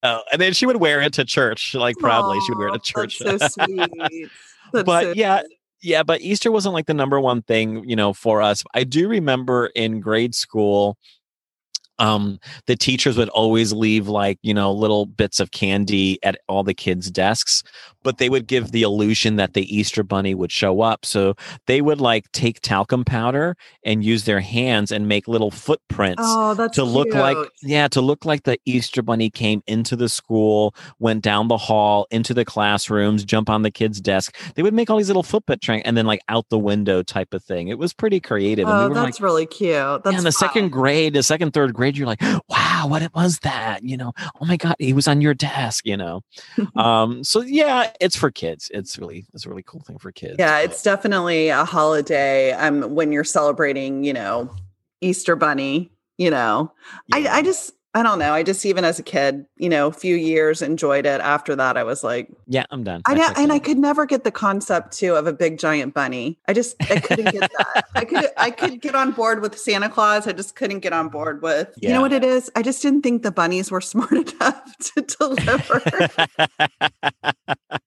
Oh, 0.03 0.21
and 0.31 0.39
then 0.39 0.53
she 0.53 0.67
would 0.67 0.75
wear 0.77 1.01
it 1.01 1.13
to 1.13 1.25
church, 1.25 1.73
like 1.73 1.95
proudly. 1.97 2.39
She 2.45 2.51
would 2.51 2.59
wear 2.59 2.67
it 2.67 2.73
to 2.73 2.79
church. 2.79 3.17
That's 3.19 3.55
so 3.55 3.65
sweet. 3.65 4.29
That's 4.75 4.85
But 4.85 5.15
yeah, 5.15 5.41
yeah, 5.81 6.03
but 6.03 6.21
Easter 6.21 6.51
wasn't 6.51 6.73
like 6.73 6.87
the 6.87 6.93
number 6.93 7.19
one 7.19 7.41
thing, 7.41 7.87
you 7.87 7.95
know, 7.95 8.13
for 8.13 8.41
us. 8.41 8.63
I 8.73 8.83
do 8.83 9.07
remember 9.07 9.67
in 9.67 9.99
grade 9.99 10.35
school, 10.35 10.97
um 11.99 12.39
the 12.67 12.75
teachers 12.75 13.17
would 13.17 13.29
always 13.29 13.71
leave 13.73 14.07
like 14.07 14.37
you 14.41 14.53
know 14.53 14.71
little 14.71 15.05
bits 15.05 15.39
of 15.39 15.51
candy 15.51 16.19
at 16.23 16.37
all 16.47 16.63
the 16.63 16.73
kids 16.73 17.09
desks 17.11 17.63
but 18.03 18.17
they 18.19 18.29
would 18.29 18.45
give 18.47 18.71
the 18.71 18.83
illusion 18.83 19.35
that 19.37 19.53
the 19.53 19.75
easter 19.75 20.03
bunny 20.03 20.35
would 20.35 20.51
show 20.51 20.81
up 20.81 21.05
so 21.05 21.33
they 21.67 21.81
would 21.81 21.99
like 22.01 22.31
take 22.31 22.59
talcum 22.61 23.03
powder 23.03 23.55
and 23.83 24.03
use 24.03 24.25
their 24.25 24.39
hands 24.41 24.91
and 24.91 25.07
make 25.07 25.27
little 25.27 25.51
footprints 25.51 26.21
Oh, 26.25 26.53
that's 26.53 26.75
to 26.75 26.83
look 26.83 27.13
like 27.13 27.37
yeah 27.63 27.87
to 27.89 28.01
look 28.01 28.25
like 28.25 28.43
the 28.43 28.57
easter 28.65 29.01
bunny 29.01 29.29
came 29.29 29.61
into 29.67 29.95
the 29.95 30.09
school 30.09 30.75
went 30.99 31.23
down 31.23 31.47
the 31.47 31.57
hall 31.57 32.07
into 32.11 32.33
the 32.33 32.45
classrooms 32.45 33.23
jump 33.23 33.49
on 33.49 33.61
the 33.61 33.71
kids 33.71 34.01
desk 34.01 34.35
they 34.55 34.63
would 34.63 34.73
make 34.73 34.89
all 34.89 34.97
these 34.97 35.07
little 35.07 35.23
footprint 35.23 35.61
track 35.61 35.81
and 35.85 35.95
then 35.97 36.05
like 36.05 36.21
out 36.29 36.45
the 36.49 36.59
window 36.59 37.01
type 37.03 37.33
of 37.33 37.43
thing 37.43 37.67
it 37.69 37.77
was 37.77 37.93
pretty 37.93 38.19
creative 38.19 38.67
and 38.67 38.75
Oh, 38.75 38.83
we 38.83 38.89
were 38.89 38.95
like 38.95 39.05
that's 39.05 39.21
really 39.21 39.45
cute. 39.45 39.71
That's 40.03 40.13
yeah, 40.13 40.17
in 40.17 40.23
the 40.23 40.31
fun. 40.31 40.49
second 40.49 40.69
grade, 40.69 41.13
the 41.13 41.21
second, 41.23 41.51
third 41.53 41.73
grade, 41.73 41.84
you're 41.93 42.07
like, 42.07 42.21
wow, 42.49 42.85
what 42.87 43.01
it 43.01 43.13
was 43.13 43.39
that? 43.39 43.83
You 43.83 43.97
know, 43.97 44.13
oh 44.41 44.45
my 44.45 44.57
God, 44.57 44.75
he 44.79 44.93
was 44.93 45.07
on 45.07 45.21
your 45.21 45.33
desk, 45.33 45.85
you 45.85 45.97
know. 45.97 46.21
um, 46.75 47.23
so 47.23 47.41
yeah, 47.41 47.91
it's 47.99 48.15
for 48.15 48.31
kids. 48.31 48.71
It's 48.73 48.97
really 48.97 49.25
it's 49.33 49.45
a 49.45 49.49
really 49.49 49.63
cool 49.63 49.81
thing 49.81 49.97
for 49.97 50.11
kids. 50.11 50.35
Yeah, 50.39 50.59
it's 50.59 50.81
definitely 50.81 51.49
a 51.49 51.65
holiday. 51.65 52.51
Um, 52.53 52.95
when 52.95 53.11
you're 53.11 53.23
celebrating, 53.23 54.03
you 54.03 54.13
know, 54.13 54.49
Easter 55.01 55.35
Bunny. 55.35 55.91
You 56.17 56.29
know, 56.29 56.71
Yeah. 57.09 57.17
I 57.17 57.39
I 57.39 57.41
just 57.41 57.73
I 57.95 58.03
don't 58.03 58.19
know. 58.19 58.33
I 58.33 58.43
just 58.43 58.65
even 58.65 58.83
as 58.83 58.99
a 58.99 59.03
kid, 59.03 59.45
you 59.55 59.69
know, 59.69 59.87
a 59.87 59.91
few 59.93 60.17
years 60.17 60.61
enjoyed 60.61 61.05
it. 61.05 61.21
After 61.21 61.55
that, 61.55 61.77
I 61.77 61.85
was 61.85 62.03
like, 62.03 62.27
yeah, 62.45 62.65
I'm 62.69 62.83
done. 62.83 63.01
I 63.05 63.13
know, 63.13 63.31
and 63.37 63.53
I 63.53 63.59
could 63.59 63.77
never 63.77 64.05
get 64.05 64.25
the 64.25 64.31
concept 64.31 64.91
too 64.91 65.15
of 65.15 65.27
a 65.27 65.33
big 65.33 65.57
giant 65.57 65.93
bunny. 65.93 66.37
I 66.49 66.51
just 66.51 66.75
I 66.91 66.99
couldn't 66.99 67.31
get 67.31 67.49
that. 67.57 67.85
I 67.95 68.03
could 68.03 68.25
I 68.35 68.51
could 68.51 68.81
get 68.81 68.95
on 68.95 69.11
board 69.11 69.41
with 69.41 69.57
Santa 69.57 69.87
Claus. 69.87 70.27
I 70.27 70.33
just 70.33 70.57
couldn't 70.57 70.81
get 70.81 70.91
on 70.91 71.07
board 71.07 71.41
with 71.41 71.73
you 71.81 71.87
know 71.87 72.01
what 72.01 72.11
it 72.11 72.25
is. 72.25 72.51
I 72.53 72.63
just 72.63 72.81
didn't 72.81 73.01
think 73.03 73.23
the 73.23 73.31
bunnies 73.31 73.71
were 73.71 73.79
smart 73.95 74.11
enough 74.11 74.77
to 74.77 75.01
deliver. 75.01 75.81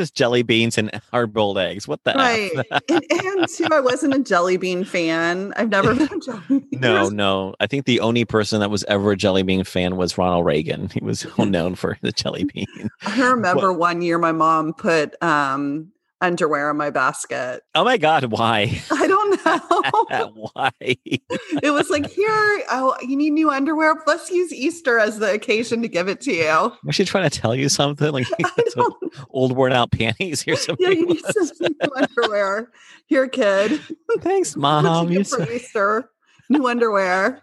Just 0.00 0.14
jelly 0.14 0.40
beans 0.40 0.78
and 0.78 0.90
hard 1.10 1.34
boiled 1.34 1.58
eggs. 1.58 1.86
What 1.86 2.02
the 2.04 2.14
right, 2.14 2.50
and, 2.88 3.04
and 3.10 3.48
too, 3.48 3.66
I 3.70 3.80
wasn't 3.80 4.14
a 4.14 4.18
jelly 4.20 4.56
bean 4.56 4.82
fan. 4.82 5.52
I've 5.58 5.68
never 5.68 5.94
been 5.94 6.10
a 6.10 6.18
jelly 6.24 6.40
bean. 6.48 6.80
No, 6.80 7.10
no. 7.10 7.54
I 7.60 7.66
think 7.66 7.84
the 7.84 8.00
only 8.00 8.24
person 8.24 8.60
that 8.60 8.70
was 8.70 8.82
ever 8.84 9.12
a 9.12 9.16
jelly 9.16 9.42
bean 9.42 9.62
fan 9.62 9.98
was 9.98 10.16
Ronald 10.16 10.46
Reagan. 10.46 10.88
He 10.88 11.00
was 11.04 11.26
well 11.36 11.46
known 11.46 11.74
for 11.74 11.98
the 12.00 12.12
jelly 12.12 12.44
bean. 12.44 12.88
I 13.02 13.28
remember 13.28 13.74
one 13.74 14.00
year 14.00 14.16
my 14.16 14.32
mom 14.32 14.72
put 14.72 15.22
um, 15.22 15.92
underwear 16.20 16.70
in 16.70 16.76
my 16.76 16.90
basket. 16.90 17.62
Oh 17.74 17.84
my 17.84 17.96
God, 17.96 18.24
why? 18.24 18.80
I 18.90 19.06
don't 19.06 19.44
know. 19.44 20.50
why? 20.54 20.70
it 20.80 21.72
was 21.72 21.88
like 21.90 22.06
here 22.10 22.62
oh 22.70 22.96
you 23.02 23.16
need 23.16 23.30
new 23.32 23.50
underwear 23.50 23.94
let's 24.06 24.30
use 24.30 24.52
easter 24.52 24.98
as 24.98 25.18
the 25.18 25.32
occasion 25.32 25.80
to 25.82 25.88
give 25.88 26.08
it 26.08 26.20
to 26.22 26.32
you 26.32 26.72
Was 26.84 26.94
she 26.96 27.04
trying 27.04 27.28
to 27.28 27.40
tell 27.40 27.54
you 27.54 27.68
something? 27.68 28.10
Like 28.12 28.26
some 28.68 28.92
old 29.30 29.56
worn 29.56 29.72
out 29.72 29.92
panties? 29.92 30.44
Some 30.64 30.76
yeah 30.78 30.90
you 30.90 31.06
need 31.06 31.20
some 31.24 31.48
new 31.80 31.90
underwear 31.96 32.70
here 33.06 33.28
kid 33.28 33.80
Thanks, 34.20 34.56
mom. 34.56 35.10
you 35.10 35.24
so- 35.24 35.42
easter 35.50 36.10
new 36.48 36.66
underwear 36.66 37.42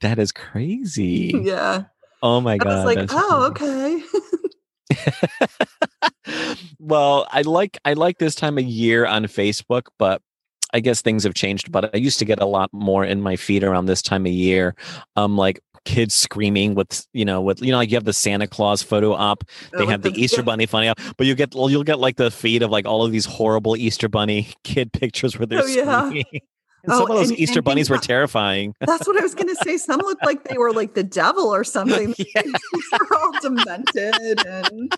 that 0.00 0.18
is 0.18 0.32
crazy. 0.32 1.32
yeah 1.44 1.84
Oh 2.22 2.40
my 2.40 2.54
i 2.54 2.58
god. 2.58 2.84
was 2.84 2.96
like 2.96 3.08
oh 3.12 3.52
crazy. 3.54 4.04
okay 4.04 4.37
well, 6.78 7.26
I 7.30 7.42
like 7.42 7.78
I 7.84 7.92
like 7.94 8.18
this 8.18 8.34
time 8.34 8.58
of 8.58 8.64
year 8.64 9.06
on 9.06 9.24
Facebook, 9.24 9.82
but 9.98 10.20
I 10.72 10.80
guess 10.80 11.00
things 11.00 11.24
have 11.24 11.34
changed. 11.34 11.72
But 11.72 11.94
I 11.94 11.98
used 11.98 12.18
to 12.18 12.24
get 12.24 12.40
a 12.40 12.46
lot 12.46 12.70
more 12.72 13.04
in 13.04 13.20
my 13.20 13.36
feed 13.36 13.64
around 13.64 13.86
this 13.86 14.02
time 14.02 14.26
of 14.26 14.32
year. 14.32 14.74
Um, 15.16 15.36
like 15.36 15.60
kids 15.84 16.12
screaming 16.14 16.74
with 16.74 17.06
you 17.14 17.24
know 17.24 17.40
with 17.40 17.62
you 17.62 17.70
know 17.70 17.78
like 17.78 17.90
you 17.90 17.96
have 17.96 18.04
the 18.04 18.12
Santa 18.12 18.46
Claus 18.46 18.82
photo 18.82 19.12
up, 19.12 19.44
they 19.72 19.84
Oh, 19.84 19.86
have 19.86 20.02
the 20.02 20.10
Easter 20.20 20.42
Bunny 20.42 20.66
funny 20.66 20.88
up, 20.88 20.98
but 21.16 21.26
you 21.26 21.34
get 21.34 21.54
you'll 21.54 21.84
get 21.84 21.98
like 21.98 22.16
the 22.16 22.30
feed 22.30 22.62
of 22.62 22.70
like 22.70 22.86
all 22.86 23.04
of 23.04 23.12
these 23.12 23.26
horrible 23.26 23.76
Easter 23.76 24.08
Bunny 24.08 24.48
kid 24.64 24.92
pictures 24.92 25.38
where 25.38 25.46
they're 25.46 25.62
Oh, 25.62 25.66
yeah. 25.66 26.06
screaming. 26.08 26.40
And 26.88 26.92
Oh, 26.94 27.00
some 27.00 27.10
of 27.10 27.16
those 27.16 27.30
and- 27.30 27.38
Easter 27.38 27.58
and 27.58 27.64
bunnies 27.64 27.90
were 27.90 27.98
terrifying. 27.98 28.74
that's 28.80 29.06
what 29.06 29.18
i 29.18 29.22
was 29.22 29.34
gonna 29.34 29.54
say 29.56 29.76
some 29.76 29.98
looked 30.00 30.24
like 30.24 30.44
they 30.44 30.56
were 30.58 30.72
like 30.72 30.94
the 30.94 31.02
devil 31.02 31.44
or 31.54 31.64
something 31.64 32.14
Yeah. 32.34 32.42
they're 32.42 33.18
all 33.18 33.32
demented 33.40 34.46
and 34.46 34.96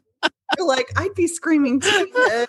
you're 0.59 0.66
like 0.66 0.88
i'd 0.97 1.14
be 1.14 1.26
screaming 1.26 1.80
too. 1.80 2.47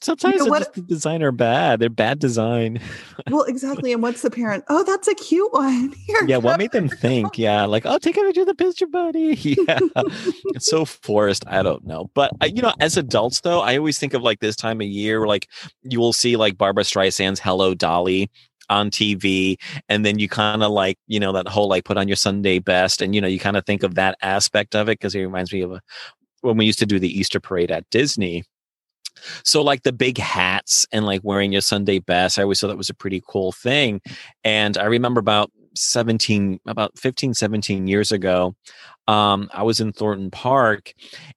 Sometimes 0.00 0.38
know 0.38 0.46
what? 0.46 0.58
just 0.60 0.74
the 0.74 0.80
design 0.82 1.22
are 1.22 1.30
bad. 1.32 1.78
They're 1.78 1.88
bad 1.88 2.18
design. 2.18 2.80
well 3.30 3.42
exactly 3.44 3.92
and 3.92 4.02
what's 4.02 4.22
the 4.22 4.30
parent 4.30 4.64
oh 4.68 4.82
that's 4.82 5.06
a 5.08 5.14
cute 5.14 5.52
one 5.52 5.92
here 6.06 6.24
Yeah, 6.26 6.38
what 6.38 6.58
made 6.58 6.72
them 6.72 6.88
think? 6.88 7.38
Yeah, 7.38 7.64
like 7.66 7.84
oh, 7.86 7.98
take 7.98 8.16
a 8.16 8.20
picture 8.22 8.40
of 8.42 8.48
the 8.48 8.54
picture, 8.54 8.86
buddy. 8.86 9.34
Yeah, 9.40 9.78
it's 10.54 10.68
so 10.68 10.84
forced. 10.84 11.44
I 11.46 11.62
don't 11.62 11.86
know, 11.86 12.10
but 12.14 12.32
uh, 12.42 12.46
you 12.46 12.60
know, 12.62 12.72
as 12.80 12.96
adults 12.96 13.40
though, 13.40 13.60
I 13.60 13.76
always 13.76 13.98
think 13.98 14.14
of 14.14 14.22
like 14.22 14.40
this 14.40 14.56
time 14.56 14.80
of 14.80 14.86
year, 14.88 15.26
like 15.26 15.48
you 15.82 16.00
will 16.00 16.12
see 16.12 16.36
like 16.36 16.58
Barbra 16.58 16.82
Streisand's 16.84 17.38
"Hello, 17.40 17.74
Dolly." 17.74 18.30
On 18.72 18.90
TV 18.90 19.56
and 19.88 20.04
then 20.04 20.18
you 20.18 20.28
kind 20.28 20.62
of 20.62 20.70
like 20.70 20.98
you 21.06 21.20
know 21.20 21.32
that 21.32 21.48
whole 21.48 21.68
like 21.68 21.84
put 21.84 21.98
on 21.98 22.08
your 22.08 22.16
Sunday 22.16 22.58
best 22.58 23.02
and 23.02 23.14
you 23.14 23.20
know 23.20 23.28
you 23.28 23.38
kind 23.38 23.56
of 23.56 23.64
think 23.66 23.82
of 23.82 23.94
that 23.94 24.16
aspect 24.22 24.74
of 24.74 24.88
it 24.88 24.98
because 24.98 25.14
it 25.14 25.20
reminds 25.20 25.52
me 25.52 25.62
of 25.62 25.72
a, 25.72 25.80
when 26.40 26.56
we 26.56 26.66
used 26.66 26.78
to 26.78 26.86
do 26.86 26.98
the 26.98 27.18
Easter 27.18 27.40
parade 27.40 27.70
at 27.70 27.88
Disney 27.90 28.44
so 29.44 29.62
like 29.62 29.82
the 29.82 29.92
big 29.92 30.18
hats 30.18 30.86
and 30.92 31.06
like 31.06 31.20
wearing 31.22 31.52
your 31.52 31.60
Sunday 31.60 31.98
best, 31.98 32.38
I 32.38 32.42
always 32.42 32.60
thought 32.60 32.68
that 32.68 32.76
was 32.76 32.90
a 32.90 32.94
pretty 32.94 33.22
cool 33.26 33.52
thing. 33.52 34.00
And 34.44 34.76
I 34.76 34.84
remember 34.84 35.20
about 35.20 35.50
17, 35.74 36.60
about 36.66 36.98
15, 36.98 37.34
17 37.34 37.86
years 37.86 38.12
ago, 38.12 38.54
um, 39.08 39.48
I 39.52 39.62
was 39.62 39.80
in 39.80 39.92
Thornton 39.92 40.30
Park 40.30 40.92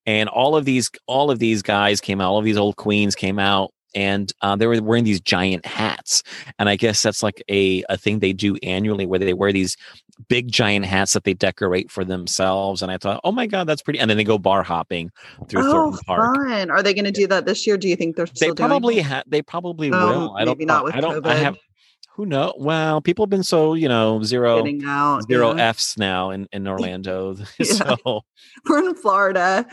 and 0.06 0.30
all 0.30 0.56
of 0.56 0.66
these, 0.66 0.90
all 1.08 1.32
of 1.32 1.40
these 1.40 1.62
guys 1.62 2.02
came 2.02 2.22
out, 2.22 2.32
all 2.32 2.40
of 2.40 2.46
these 2.46 2.58
old 2.58 2.76
queens 2.76 3.16
came 3.16 3.40
out 3.40 3.72
and 3.96 4.32
uh, 4.42 4.56
they 4.56 4.68
were 4.68 4.82
wearing 4.82 5.04
these 5.06 5.22
giant 5.22 5.66
hats. 5.66 6.22
And 6.60 6.68
I 6.70 6.76
guess 6.76 7.02
that's 7.02 7.24
like 7.24 7.42
a, 7.50 7.84
a 7.90 7.98
thing 7.98 8.20
they 8.20 8.34
do 8.34 8.56
annually 8.62 9.06
where 9.06 9.20
they 9.20 9.34
wear 9.34 9.52
these 9.54 9.78
big 10.28 10.52
giant 10.52 10.86
hats 10.86 11.14
that 11.14 11.24
they 11.24 11.34
decorate 11.34 11.90
for 11.90 12.06
themselves. 12.06 12.82
And 12.82 12.92
I 12.92 12.98
thought, 12.98 13.20
oh 13.24 13.32
my 13.32 13.48
God, 13.48 13.68
that's 13.68 13.82
pretty. 13.82 14.00
And 14.00 14.10
then 14.10 14.18
they 14.18 14.24
go 14.24 14.38
bar 14.38 14.64
hopping 14.64 15.12
through 15.50 15.62
Oh, 15.68 15.72
Thornton 15.72 16.00
Park. 16.06 16.36
fun. 16.36 16.70
Are 16.70 16.84
they 16.84 16.94
going 16.94 17.06
to 17.06 17.12
do 17.12 17.28
that 17.28 17.46
this 17.46 17.66
year? 17.66 17.78
Do 17.78 17.88
you 17.88 17.96
think 17.96 18.16
they're 18.16 18.26
They 18.26 18.32
still 18.36 18.54
doing 18.54 18.70
probably 18.70 19.00
ha- 19.00 19.24
they 19.28 19.42
probably 19.42 19.92
Oh, 19.92 19.98
will. 19.98 20.36
I 20.38 20.46
don't 20.46 20.58
maybe 20.58 20.66
not 20.66 20.84
with 20.84 20.96
I 20.96 21.02
don't 21.02 21.26
I 21.26 21.36
have 21.36 21.58
who 22.16 22.26
know 22.26 22.54
well 22.58 23.02
people 23.02 23.26
have 23.26 23.30
been 23.30 23.44
so 23.44 23.74
you 23.74 23.90
know 23.90 24.24
zero 24.24 24.64
out? 24.86 25.24
zero 25.28 25.54
yeah. 25.54 25.68
F's 25.70 25.98
now 25.98 26.30
in, 26.30 26.48
in 26.54 26.66
Orlando. 26.68 27.36
Yeah. 27.60 27.66
so 27.66 28.22
We're 28.70 28.88
in 28.90 28.96
Florida. 28.96 29.66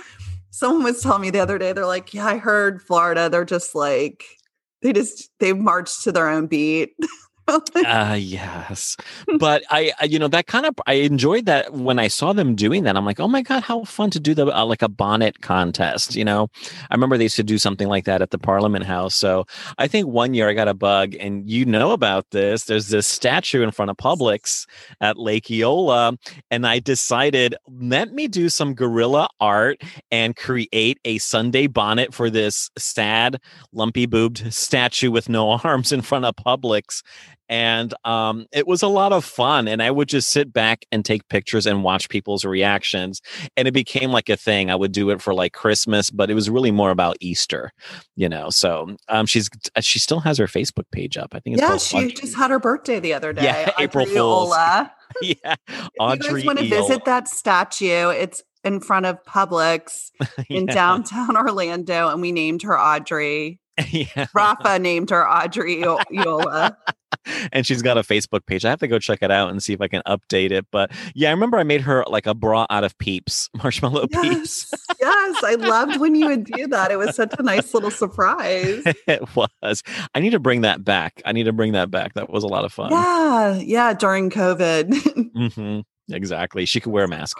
Someone 0.52 0.84
was 0.84 1.02
telling 1.02 1.22
me 1.22 1.30
the 1.30 1.40
other 1.40 1.58
day, 1.58 1.72
they're 1.72 1.86
like, 1.86 2.14
Yeah, 2.14 2.26
I 2.26 2.36
heard 2.36 2.82
Florida. 2.82 3.28
They're 3.28 3.44
just 3.44 3.74
like, 3.74 4.24
they 4.82 4.92
just, 4.92 5.30
they 5.40 5.52
march 5.52 6.04
to 6.04 6.12
their 6.12 6.28
own 6.28 6.46
beat. 6.46 6.94
uh 7.48 8.16
yes. 8.18 8.96
But 9.38 9.64
I, 9.70 9.92
I 10.00 10.04
you 10.04 10.18
know 10.18 10.28
that 10.28 10.46
kind 10.46 10.66
of 10.66 10.74
I 10.86 10.94
enjoyed 10.94 11.46
that 11.46 11.72
when 11.72 11.98
I 11.98 12.08
saw 12.08 12.32
them 12.32 12.54
doing 12.54 12.84
that. 12.84 12.96
I'm 12.96 13.04
like, 13.04 13.20
"Oh 13.20 13.28
my 13.28 13.42
god, 13.42 13.62
how 13.62 13.84
fun 13.84 14.10
to 14.10 14.20
do 14.20 14.34
the 14.34 14.46
uh, 14.46 14.64
like 14.64 14.82
a 14.82 14.88
bonnet 14.88 15.40
contest, 15.40 16.14
you 16.14 16.24
know?" 16.24 16.48
I 16.90 16.94
remember 16.94 17.16
they 17.18 17.24
used 17.24 17.36
to 17.36 17.42
do 17.42 17.58
something 17.58 17.88
like 17.88 18.04
that 18.04 18.22
at 18.22 18.30
the 18.30 18.38
Parliament 18.38 18.84
House. 18.84 19.14
So, 19.14 19.46
I 19.78 19.88
think 19.88 20.06
one 20.08 20.34
year 20.34 20.48
I 20.48 20.54
got 20.54 20.68
a 20.68 20.74
bug 20.74 21.14
and 21.18 21.48
you 21.48 21.64
know 21.64 21.92
about 21.92 22.30
this. 22.30 22.64
There's 22.64 22.88
this 22.88 23.06
statue 23.06 23.62
in 23.62 23.70
front 23.70 23.90
of 23.90 23.96
Publix 23.96 24.66
at 25.00 25.18
Lake 25.18 25.50
Eola 25.50 26.16
and 26.50 26.66
I 26.66 26.78
decided 26.78 27.54
let 27.68 28.12
me 28.12 28.28
do 28.28 28.48
some 28.48 28.74
guerrilla 28.74 29.28
art 29.40 29.82
and 30.10 30.36
create 30.36 30.98
a 31.04 31.18
Sunday 31.18 31.66
bonnet 31.66 32.14
for 32.14 32.30
this 32.30 32.70
sad 32.78 33.40
lumpy 33.72 34.06
boobed 34.06 34.52
statue 34.52 35.10
with 35.10 35.28
no 35.28 35.50
arms 35.64 35.92
in 35.92 36.02
front 36.02 36.24
of 36.24 36.34
Publix 36.36 37.02
and 37.52 37.92
um, 38.06 38.46
it 38.50 38.66
was 38.66 38.82
a 38.82 38.88
lot 38.88 39.12
of 39.12 39.24
fun 39.26 39.68
and 39.68 39.82
i 39.82 39.90
would 39.90 40.08
just 40.08 40.30
sit 40.30 40.52
back 40.52 40.86
and 40.90 41.04
take 41.04 41.28
pictures 41.28 41.66
and 41.66 41.84
watch 41.84 42.08
people's 42.08 42.44
reactions 42.46 43.20
and 43.58 43.68
it 43.68 43.72
became 43.72 44.10
like 44.10 44.30
a 44.30 44.36
thing 44.36 44.70
i 44.70 44.74
would 44.74 44.90
do 44.92 45.10
it 45.10 45.20
for 45.20 45.34
like 45.34 45.52
christmas 45.52 46.08
but 46.10 46.30
it 46.30 46.34
was 46.34 46.48
really 46.48 46.70
more 46.70 46.90
about 46.90 47.16
easter 47.20 47.70
you 48.16 48.28
know 48.28 48.48
so 48.48 48.96
um, 49.08 49.26
she's 49.26 49.50
she 49.80 49.98
still 49.98 50.20
has 50.20 50.38
her 50.38 50.46
facebook 50.46 50.84
page 50.92 51.16
up 51.18 51.34
i 51.34 51.40
think 51.40 51.58
it's 51.58 51.62
yeah, 51.62 51.76
she 51.76 51.96
Audrey- 51.98 52.12
just 52.12 52.34
had 52.36 52.50
her 52.50 52.58
birthday 52.58 52.98
the 53.00 53.12
other 53.14 53.32
day. 53.32 53.42
Yeah, 53.52 53.70
April 53.78 54.06
Fools. 54.06 54.54
Yeah 55.20 55.34
If 55.68 55.90
audrey 56.00 56.26
you 56.28 56.36
guys 56.38 56.44
want 56.46 56.58
to 56.60 56.68
visit 56.68 57.04
that 57.04 57.28
statue, 57.28 58.08
it's 58.08 58.42
in 58.64 58.80
front 58.80 59.04
of 59.06 59.22
Publix 59.24 60.10
in 60.48 60.66
Yeah. 60.68 60.72
downtown 60.74 61.36
Orlando, 61.36 62.08
and 62.08 62.22
we 62.22 62.32
named 62.32 62.62
her 62.62 62.78
Audrey. 62.80 63.60
yeah 63.90 64.26
Rafa 64.34 64.78
named 64.78 65.10
her 65.10 65.28
Audrey 65.28 65.82
Eola. 65.82 66.76
And 67.52 67.66
she's 67.66 67.82
got 67.82 67.98
a 67.98 68.02
Facebook 68.02 68.46
page. 68.46 68.64
I 68.64 68.70
have 68.70 68.80
to 68.80 68.88
go 68.88 68.98
check 68.98 69.20
it 69.22 69.30
out 69.30 69.50
and 69.50 69.62
see 69.62 69.72
if 69.72 69.80
I 69.80 69.88
can 69.88 70.02
update 70.06 70.50
it. 70.50 70.66
But 70.70 70.90
yeah, 71.14 71.28
I 71.28 71.32
remember 71.32 71.58
I 71.58 71.62
made 71.62 71.82
her 71.82 72.04
like 72.08 72.26
a 72.26 72.34
bra 72.34 72.66
out 72.70 72.84
of 72.84 72.96
peeps, 72.98 73.48
marshmallow 73.62 74.08
peeps. 74.08 74.70
Yes, 74.72 74.86
yes, 75.00 75.44
I 75.44 75.54
loved 75.54 76.00
when 76.00 76.14
you 76.14 76.26
would 76.26 76.44
do 76.44 76.66
that. 76.68 76.90
It 76.90 76.96
was 76.96 77.16
such 77.16 77.34
a 77.38 77.42
nice 77.42 77.74
little 77.74 77.90
surprise. 77.90 78.82
it 79.06 79.36
was. 79.36 79.82
I 80.14 80.20
need 80.20 80.30
to 80.30 80.40
bring 80.40 80.62
that 80.62 80.84
back. 80.84 81.22
I 81.24 81.32
need 81.32 81.44
to 81.44 81.52
bring 81.52 81.72
that 81.72 81.90
back. 81.90 82.14
That 82.14 82.30
was 82.30 82.44
a 82.44 82.48
lot 82.48 82.64
of 82.64 82.72
fun. 82.72 82.90
Yeah, 82.90 83.54
yeah, 83.56 83.94
during 83.94 84.30
COVID. 84.30 85.52
hmm 85.52 85.80
Exactly. 86.10 86.66
She 86.66 86.80
could 86.80 86.92
wear 86.92 87.04
a 87.04 87.08
mask. 87.08 87.38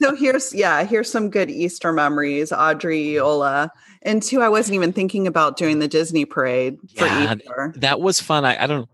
So 0.00 0.16
here's 0.16 0.54
yeah, 0.54 0.84
here's 0.84 1.10
some 1.10 1.30
good 1.30 1.50
Easter 1.50 1.92
memories. 1.92 2.50
Audrey 2.50 3.14
Eola. 3.14 3.70
And 4.02 4.22
two, 4.22 4.40
I 4.42 4.48
wasn't 4.48 4.76
even 4.76 4.92
thinking 4.92 5.26
about 5.26 5.56
doing 5.56 5.78
the 5.78 5.88
Disney 5.88 6.24
parade 6.24 6.78
for 6.96 7.06
Yeah, 7.06 7.34
Easter. 7.34 7.74
that 7.76 8.00
was 8.00 8.20
fun. 8.20 8.44
I, 8.44 8.62
I 8.62 8.66
don't. 8.66 8.88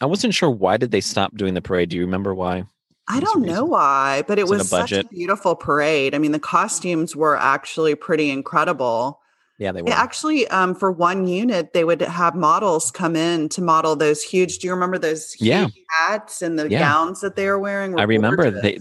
I 0.00 0.06
wasn't 0.06 0.34
sure 0.34 0.50
why 0.50 0.76
did 0.76 0.90
they 0.90 1.00
stop 1.00 1.36
doing 1.36 1.54
the 1.54 1.62
parade. 1.62 1.88
Do 1.90 1.96
you 1.96 2.02
remember 2.02 2.34
why? 2.34 2.64
I 3.08 3.20
don't 3.20 3.42
know 3.42 3.64
why, 3.64 4.24
but 4.26 4.38
it 4.38 4.42
Is 4.44 4.50
it 4.50 4.54
a 4.54 4.58
was 4.58 4.68
such 4.68 4.92
a 4.92 5.04
beautiful 5.04 5.54
parade. 5.54 6.14
I 6.14 6.18
mean, 6.18 6.32
the 6.32 6.38
costumes 6.40 7.14
were 7.14 7.36
actually 7.36 7.94
pretty 7.94 8.30
incredible. 8.30 9.20
Yeah, 9.58 9.72
they 9.72 9.80
They 9.80 9.90
were. 9.90 9.96
actually, 9.96 10.46
um, 10.48 10.74
for 10.74 10.90
one 10.90 11.26
unit, 11.26 11.72
they 11.72 11.84
would 11.84 12.00
have 12.02 12.34
models 12.34 12.90
come 12.90 13.16
in 13.16 13.48
to 13.50 13.62
model 13.62 13.96
those 13.96 14.22
huge. 14.22 14.58
Do 14.58 14.66
you 14.66 14.74
remember 14.74 14.98
those 14.98 15.32
huge 15.32 15.48
Yeah. 15.48 15.68
hats 15.88 16.42
and 16.42 16.58
the 16.58 16.68
Yeah. 16.68 16.80
gowns 16.80 17.20
that 17.20 17.36
they 17.36 17.46
were 17.48 17.58
wearing? 17.58 17.92
were 17.92 18.00
I 18.00 18.04
remember 18.04 18.50
they 18.50 18.78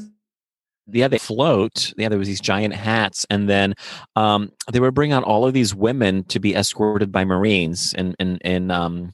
yeah 0.92 1.08
they 1.08 1.18
float 1.18 1.94
yeah 1.98 2.10
there 2.10 2.20
was 2.20 2.28
these 2.28 2.42
giant 2.42 2.74
hats 2.74 3.26
and 3.30 3.50
then 3.50 3.74
um 4.16 4.52
they 4.72 4.80
would 4.80 4.94
bring 4.94 5.12
out 5.12 5.24
all 5.24 5.46
of 5.46 5.54
these 5.54 5.74
women 5.74 6.24
to 6.26 6.40
be 6.40 6.56
escorted 6.56 7.12
by 7.12 7.26
marines 7.26 7.94
in 7.94 8.16
in 8.20 8.38
in 8.38 8.70
um 8.72 9.14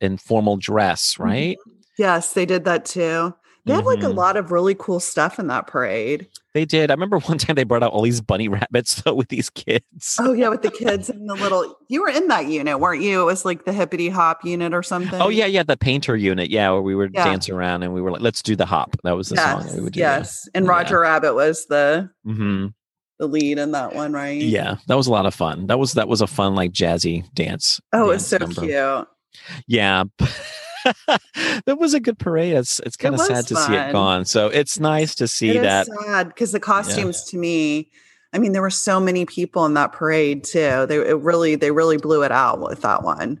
in 0.00 0.16
formal 0.16 0.56
dress 0.56 1.18
right 1.18 1.56
Yes, 2.00 2.32
they 2.32 2.46
did 2.46 2.64
that 2.64 2.86
too. 2.86 3.34
They 3.70 3.76
had 3.76 3.84
like 3.86 4.02
a 4.02 4.06
Mhm. 4.06 4.16
lot 4.16 4.36
of 4.36 4.50
really 4.50 4.74
cool 4.74 5.00
stuff 5.00 5.38
in 5.38 5.46
that 5.46 5.66
parade. 5.66 6.28
they 6.52 6.64
did 6.64 6.90
i 6.90 6.94
remember 6.94 7.20
one 7.20 7.38
time 7.38 7.54
they 7.54 7.62
brought 7.62 7.82
out 7.84 7.92
all 7.92 8.02
these 8.02 8.20
bunny 8.20 8.48
rabbits 8.58 8.96
though 9.02 9.14
with 9.14 9.28
these 9.28 9.48
kids 9.50 10.16
Oh 10.18 10.32
yeah, 10.32 10.48
with 10.48 10.62
the 10.62 10.70
kids 10.82 11.08
and 11.08 11.28
the 11.30 11.36
little. 11.36 11.76
You 11.88 12.02
were 12.02 12.08
in 12.08 12.26
that 12.26 12.46
unit, 12.46 12.80
weren't 12.80 13.02
you? 13.02 13.20
It 13.22 13.24
was 13.24 13.44
like 13.44 13.64
the 13.66 13.72
hippity 13.72 14.08
hop 14.08 14.44
unit 14.44 14.74
or 14.74 14.82
something. 14.82 15.20
oh 15.22 15.28
yeah 15.28 15.46
yeah 15.46 15.62
the 15.62 15.76
painter 15.76 16.16
unit 16.16 16.50
yeah 16.50 16.70
where 16.72 16.82
we 16.82 16.94
would 16.96 17.12
Yeah. 17.14 17.24
dance 17.24 17.48
around 17.48 17.84
and 17.84 17.94
we 17.94 18.00
were 18.00 18.10
like 18.10 18.20
let's 18.22 18.42
do 18.42 18.56
the 18.56 18.66
hop 18.66 18.96
that 19.04 19.16
was 19.16 19.28
the 19.28 19.36
song 19.36 19.60
Yes, 19.60 19.70
that 19.70 19.76
we 19.76 19.82
would 19.84 19.92
do 19.92 20.00
yes. 20.00 20.48
And 20.54 20.64
Yeah. 20.66 20.70
Roger 20.72 21.00
Rabbit 21.00 21.34
was 21.34 21.66
the 21.66 22.10
hmm 22.24 22.66
the 23.20 23.26
lead 23.28 23.58
in 23.58 23.72
that 23.72 23.94
one, 23.94 24.12
right? 24.12 24.40
yeah 24.42 24.76
that 24.88 24.96
was 24.96 25.06
a 25.06 25.12
lot 25.12 25.26
of 25.26 25.34
fun 25.34 25.66
that 25.68 25.78
was 25.78 25.92
that 25.92 26.08
was 26.08 26.20
a 26.20 26.26
fun 26.26 26.54
like 26.56 26.72
jazzy 26.72 27.22
dance 27.34 27.80
Oh, 27.92 28.06
it 28.06 28.14
was 28.14 28.26
so 28.26 28.38
number. 28.38 28.60
cute. 28.62 29.06
Yeah. 29.68 30.04
that 31.66 31.78
was 31.78 31.94
a 31.94 32.00
good 32.00 32.18
parade. 32.18 32.54
It's 32.54 32.80
it's 32.80 32.96
kind 32.96 33.14
of 33.14 33.18
was 33.20 33.28
sad 33.28 33.46
to 33.48 33.56
see 33.56 33.74
it 33.74 33.92
gone. 33.92 34.24
So 34.24 34.48
it's 34.48 34.78
nice 34.80 35.14
to 35.16 35.28
see 35.28 35.50
It 35.50 35.62
that. 35.62 35.86
sad 35.86 36.28
because 36.28 36.52
the 36.52 36.60
costumes 36.60 37.24
to 37.24 37.38
me, 37.38 37.90
I 38.32 38.38
mean, 38.38 38.52
there 38.52 38.62
were 38.62 38.70
so 38.70 39.00
many 39.00 39.26
people 39.26 39.64
in 39.66 39.74
that 39.74 39.92
parade 39.92 40.44
too. 40.44 40.86
They 40.86 40.96
it 40.96 41.18
really 41.20 41.54
they 41.56 41.70
really 41.70 41.96
blew 41.96 42.22
it 42.22 42.32
out 42.32 42.60
with 42.60 42.82
that 42.82 43.02
one. 43.02 43.40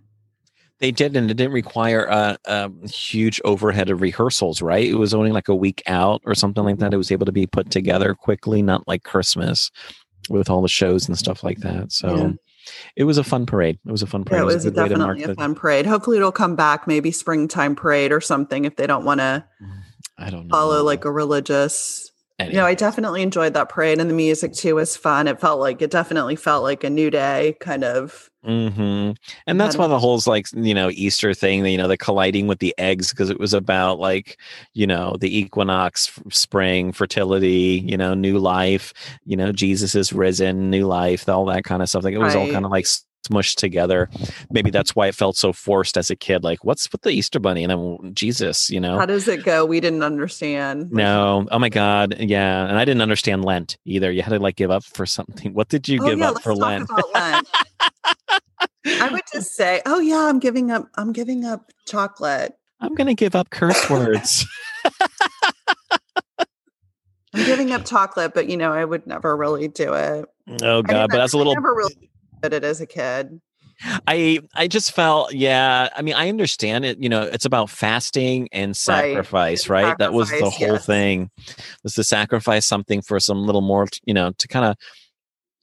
They 0.78 0.90
did, 0.90 1.14
and 1.14 1.30
it 1.30 1.34
didn't 1.34 1.52
require 1.52 2.04
a, 2.06 2.38
a 2.46 2.70
huge 2.88 3.38
overhead 3.44 3.90
of 3.90 4.00
rehearsals, 4.00 4.62
right? 4.62 4.86
It 4.86 4.94
was 4.94 5.12
only 5.12 5.30
like 5.30 5.48
a 5.48 5.54
week 5.54 5.82
out 5.86 6.22
or 6.24 6.34
something 6.34 6.64
like 6.64 6.78
that. 6.78 6.86
Mm-hmm. 6.86 6.94
It 6.94 6.98
was 6.98 7.12
able 7.12 7.26
to 7.26 7.32
be 7.32 7.46
put 7.46 7.70
together 7.70 8.14
quickly, 8.14 8.62
not 8.62 8.88
like 8.88 9.04
Christmas 9.04 9.70
with 10.30 10.48
all 10.48 10.62
the 10.62 10.68
shows 10.68 11.06
and 11.06 11.18
stuff 11.18 11.44
like 11.44 11.58
that. 11.58 11.92
So 11.92 12.16
Yeah. 12.16 12.32
It 12.96 13.04
was 13.04 13.18
a 13.18 13.24
fun 13.24 13.46
parade. 13.46 13.78
It 13.86 13.90
was 13.90 14.02
a 14.02 14.06
fun 14.06 14.24
parade. 14.24 14.38
Yeah, 14.38 14.42
it 14.42 14.50
it 14.50 14.54
was 14.54 14.64
a 14.66 14.70
good 14.70 14.82
way 14.82 14.88
to 14.88 14.98
mark 14.98 15.16
definitely 15.18 15.24
a 15.24 15.26
the. 15.28 15.34
fun 15.42 15.54
parade. 15.54 15.86
Hopefully, 15.86 16.16
it'll 16.16 16.32
come 16.32 16.56
back. 16.56 16.86
Maybe 16.86 17.10
springtime 17.10 17.74
parade 17.76 18.12
or 18.12 18.20
something 18.20 18.64
if 18.64 18.76
they 18.76 18.86
don't 18.86 19.04
want 19.04 19.20
to 19.20 19.44
I 20.18 20.30
don't 20.30 20.48
know. 20.48 20.54
follow 20.54 20.82
like 20.84 21.04
a 21.04 21.10
religious. 21.10 22.09
Anyway. 22.40 22.54
You 22.54 22.60
know, 22.60 22.66
I 22.66 22.74
definitely 22.74 23.22
enjoyed 23.22 23.52
that 23.54 23.68
parade, 23.68 24.00
and 24.00 24.08
the 24.08 24.14
music 24.14 24.54
too 24.54 24.76
was 24.76 24.96
fun. 24.96 25.28
It 25.28 25.40
felt 25.40 25.60
like 25.60 25.82
it 25.82 25.90
definitely 25.90 26.36
felt 26.36 26.62
like 26.62 26.82
a 26.84 26.90
new 26.90 27.10
day 27.10 27.56
kind 27.60 27.84
of. 27.84 28.30
hmm 28.42 29.10
And 29.46 29.60
that's 29.60 29.76
why 29.76 29.86
the 29.86 29.98
whole 29.98 30.18
like 30.26 30.46
you 30.54 30.72
know 30.72 30.88
Easter 30.90 31.34
thing, 31.34 31.66
you 31.66 31.76
know, 31.76 31.86
the 31.88 31.98
colliding 31.98 32.46
with 32.46 32.58
the 32.60 32.74
eggs 32.78 33.10
because 33.10 33.28
it 33.28 33.38
was 33.38 33.52
about 33.52 33.98
like 33.98 34.40
you 34.72 34.86
know 34.86 35.16
the 35.20 35.38
equinox, 35.38 36.18
spring, 36.30 36.92
fertility, 36.92 37.84
you 37.84 37.98
know, 37.98 38.14
new 38.14 38.38
life, 38.38 38.94
you 39.26 39.36
know, 39.36 39.52
Jesus 39.52 39.94
is 39.94 40.10
risen, 40.12 40.70
new 40.70 40.86
life, 40.86 41.28
all 41.28 41.44
that 41.46 41.64
kind 41.64 41.82
of 41.82 41.90
stuff. 41.90 42.04
Like 42.04 42.14
it 42.14 42.18
was 42.18 42.34
all 42.34 42.46
kind 42.48 42.64
of 42.64 42.70
like 42.70 42.86
smushed 43.28 43.56
together. 43.56 44.08
Maybe 44.50 44.70
that's 44.70 44.96
why 44.96 45.06
it 45.08 45.14
felt 45.14 45.36
so 45.36 45.52
forced 45.52 45.96
as 45.96 46.10
a 46.10 46.16
kid. 46.16 46.42
Like, 46.44 46.64
what's 46.64 46.90
with 46.90 47.02
the 47.02 47.10
Easter 47.10 47.38
bunny 47.38 47.64
and 47.64 47.70
then 47.70 48.14
Jesus? 48.14 48.70
You 48.70 48.80
know. 48.80 48.98
How 48.98 49.06
does 49.06 49.28
it 49.28 49.44
go? 49.44 49.64
We 49.64 49.80
didn't 49.80 50.02
understand. 50.02 50.90
no, 50.90 51.46
oh 51.50 51.58
my 51.58 51.68
God, 51.68 52.16
yeah, 52.18 52.66
and 52.66 52.78
I 52.78 52.84
didn't 52.84 53.02
understand 53.02 53.44
Lent 53.44 53.76
either. 53.84 54.10
You 54.10 54.22
had 54.22 54.30
to 54.30 54.38
like 54.38 54.56
give 54.56 54.70
up 54.70 54.84
for 54.84 55.06
something. 55.06 55.52
What 55.54 55.68
did 55.68 55.88
you 55.88 56.00
Oh, 56.02 56.06
give 56.08 56.18
yeah, 56.18 56.30
up 56.30 56.42
for 56.42 56.54
Lent? 56.54 56.88
Lent. 57.14 57.48
I 58.86 59.08
would 59.10 59.22
just 59.32 59.54
say, 59.54 59.82
oh 59.86 60.00
yeah, 60.00 60.24
I'm 60.26 60.38
giving 60.38 60.70
up. 60.70 60.88
I'm 60.96 61.12
giving 61.12 61.44
up 61.44 61.70
chocolate. 61.86 62.54
I'm 62.80 62.94
gonna 62.94 63.14
give 63.14 63.34
up 63.34 63.50
curse 63.50 63.90
words. 63.90 64.46
I'm 67.32 67.44
giving 67.44 67.70
up 67.72 67.84
chocolate, 67.84 68.32
but 68.34 68.48
you 68.48 68.56
know, 68.56 68.72
I 68.72 68.84
would 68.84 69.06
never 69.06 69.36
really 69.36 69.68
do 69.68 69.92
it. 69.94 70.24
Oh 70.62 70.78
I 70.78 70.82
God, 70.82 71.10
but 71.10 71.16
never- 71.16 71.18
as 71.22 71.34
a 71.34 71.36
I 71.36 71.38
little 71.38 71.54
really 71.56 72.10
did 72.42 72.52
it 72.52 72.64
as 72.64 72.80
a 72.80 72.86
kid. 72.86 73.40
I 74.06 74.40
I 74.54 74.68
just 74.68 74.92
felt 74.92 75.32
yeah. 75.32 75.88
I 75.96 76.02
mean, 76.02 76.14
I 76.14 76.28
understand 76.28 76.84
it. 76.84 77.02
You 77.02 77.08
know, 77.08 77.22
it's 77.22 77.46
about 77.46 77.70
fasting 77.70 78.48
and 78.52 78.76
sacrifice, 78.76 79.62
And 79.62 79.70
right? 79.70 79.98
That 79.98 80.12
was 80.12 80.28
the 80.30 80.50
whole 80.50 80.72
yes. 80.74 80.84
thing. 80.86 81.30
Was 81.82 81.94
to 81.94 82.04
sacrifice 82.04 82.66
something 82.66 83.00
for 83.00 83.18
some 83.20 83.46
little 83.46 83.62
more, 83.62 83.86
you 84.04 84.12
know, 84.12 84.32
to 84.36 84.48
kind 84.48 84.66
of 84.66 84.76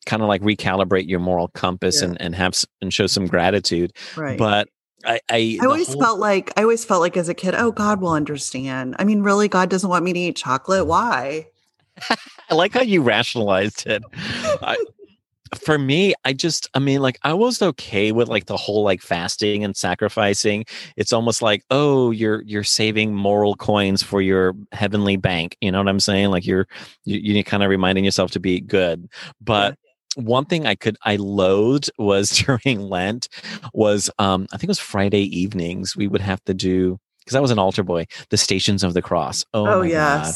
kind 0.07 0.23
of 0.23 0.27
like 0.29 0.41
recalibrate 0.41 1.07
your 1.07 1.19
moral 1.19 1.49
compass 1.49 2.01
Yeah. 2.01 2.07
and 2.09 2.21
and 2.21 2.35
have 2.35 2.55
and 2.81 2.91
show 2.91 3.05
some 3.05 3.27
gratitude. 3.27 3.93
Right. 4.15 4.37
But 4.37 4.67
I 5.05 5.19
I, 5.29 5.59
I 5.61 5.65
always 5.67 5.87
whole- 5.93 6.01
felt 6.01 6.19
like 6.19 6.51
I 6.57 6.63
always 6.63 6.83
felt 6.85 7.01
like 7.01 7.17
as 7.17 7.29
a 7.29 7.35
kid, 7.35 7.53
oh 7.55 7.71
God 7.71 8.01
will 8.01 8.13
understand. 8.13 8.95
I 8.97 9.03
mean, 9.03 9.21
really, 9.21 9.47
God 9.47 9.69
doesn't 9.69 9.89
want 9.89 10.03
me 10.03 10.13
to 10.13 10.19
eat 10.19 10.37
chocolate. 10.37 10.87
Why? 10.87 11.49
I 12.49 12.55
like 12.55 12.73
how 12.73 12.81
you 12.81 13.03
rationalized 13.03 13.85
it. 13.85 14.01
I, 14.15 14.75
for 15.55 15.77
me, 15.77 16.13
I 16.25 16.33
just, 16.33 16.69
I 16.73 16.79
mean, 16.79 17.01
like, 17.01 17.19
I 17.23 17.33
was 17.33 17.61
okay 17.61 18.11
with 18.11 18.27
like 18.27 18.45
the 18.45 18.57
whole 18.57 18.83
like 18.83 19.01
fasting 19.01 19.63
and 19.63 19.75
sacrificing. 19.75 20.65
It's 20.95 21.13
almost 21.13 21.41
like, 21.41 21.63
oh, 21.69 22.11
you're 22.11 22.41
you're 22.43 22.63
saving 22.63 23.13
moral 23.13 23.55
coins 23.55 24.03
for 24.03 24.21
your 24.21 24.55
heavenly 24.71 25.17
bank. 25.17 25.57
You 25.61 25.71
know 25.71 25.79
what 25.79 25.87
I'm 25.87 25.99
saying? 25.99 26.29
Like, 26.29 26.45
you're 26.45 26.67
you, 27.05 27.19
you're 27.19 27.43
kind 27.43 27.63
of 27.63 27.69
reminding 27.69 28.05
yourself 28.05 28.31
to 28.31 28.39
be 28.39 28.59
good. 28.59 29.09
But 29.41 29.77
one 30.15 30.45
thing 30.45 30.65
I 30.65 30.75
could 30.75 30.97
I 31.03 31.17
loathed 31.17 31.91
was 31.97 32.29
during 32.45 32.81
Lent 32.81 33.29
was 33.73 34.09
um 34.17 34.47
I 34.51 34.57
think 34.57 34.65
it 34.65 34.69
was 34.69 34.79
Friday 34.79 35.23
evenings 35.37 35.95
we 35.95 36.07
would 36.07 36.21
have 36.21 36.43
to 36.45 36.53
do 36.53 36.99
because 37.19 37.35
I 37.35 37.39
was 37.39 37.51
an 37.51 37.59
altar 37.59 37.83
boy 37.83 38.05
the 38.29 38.37
Stations 38.37 38.83
of 38.83 38.93
the 38.93 39.01
Cross. 39.01 39.45
Oh, 39.53 39.67
Oh, 39.67 39.79
my 39.81 39.89
God. 39.89 40.33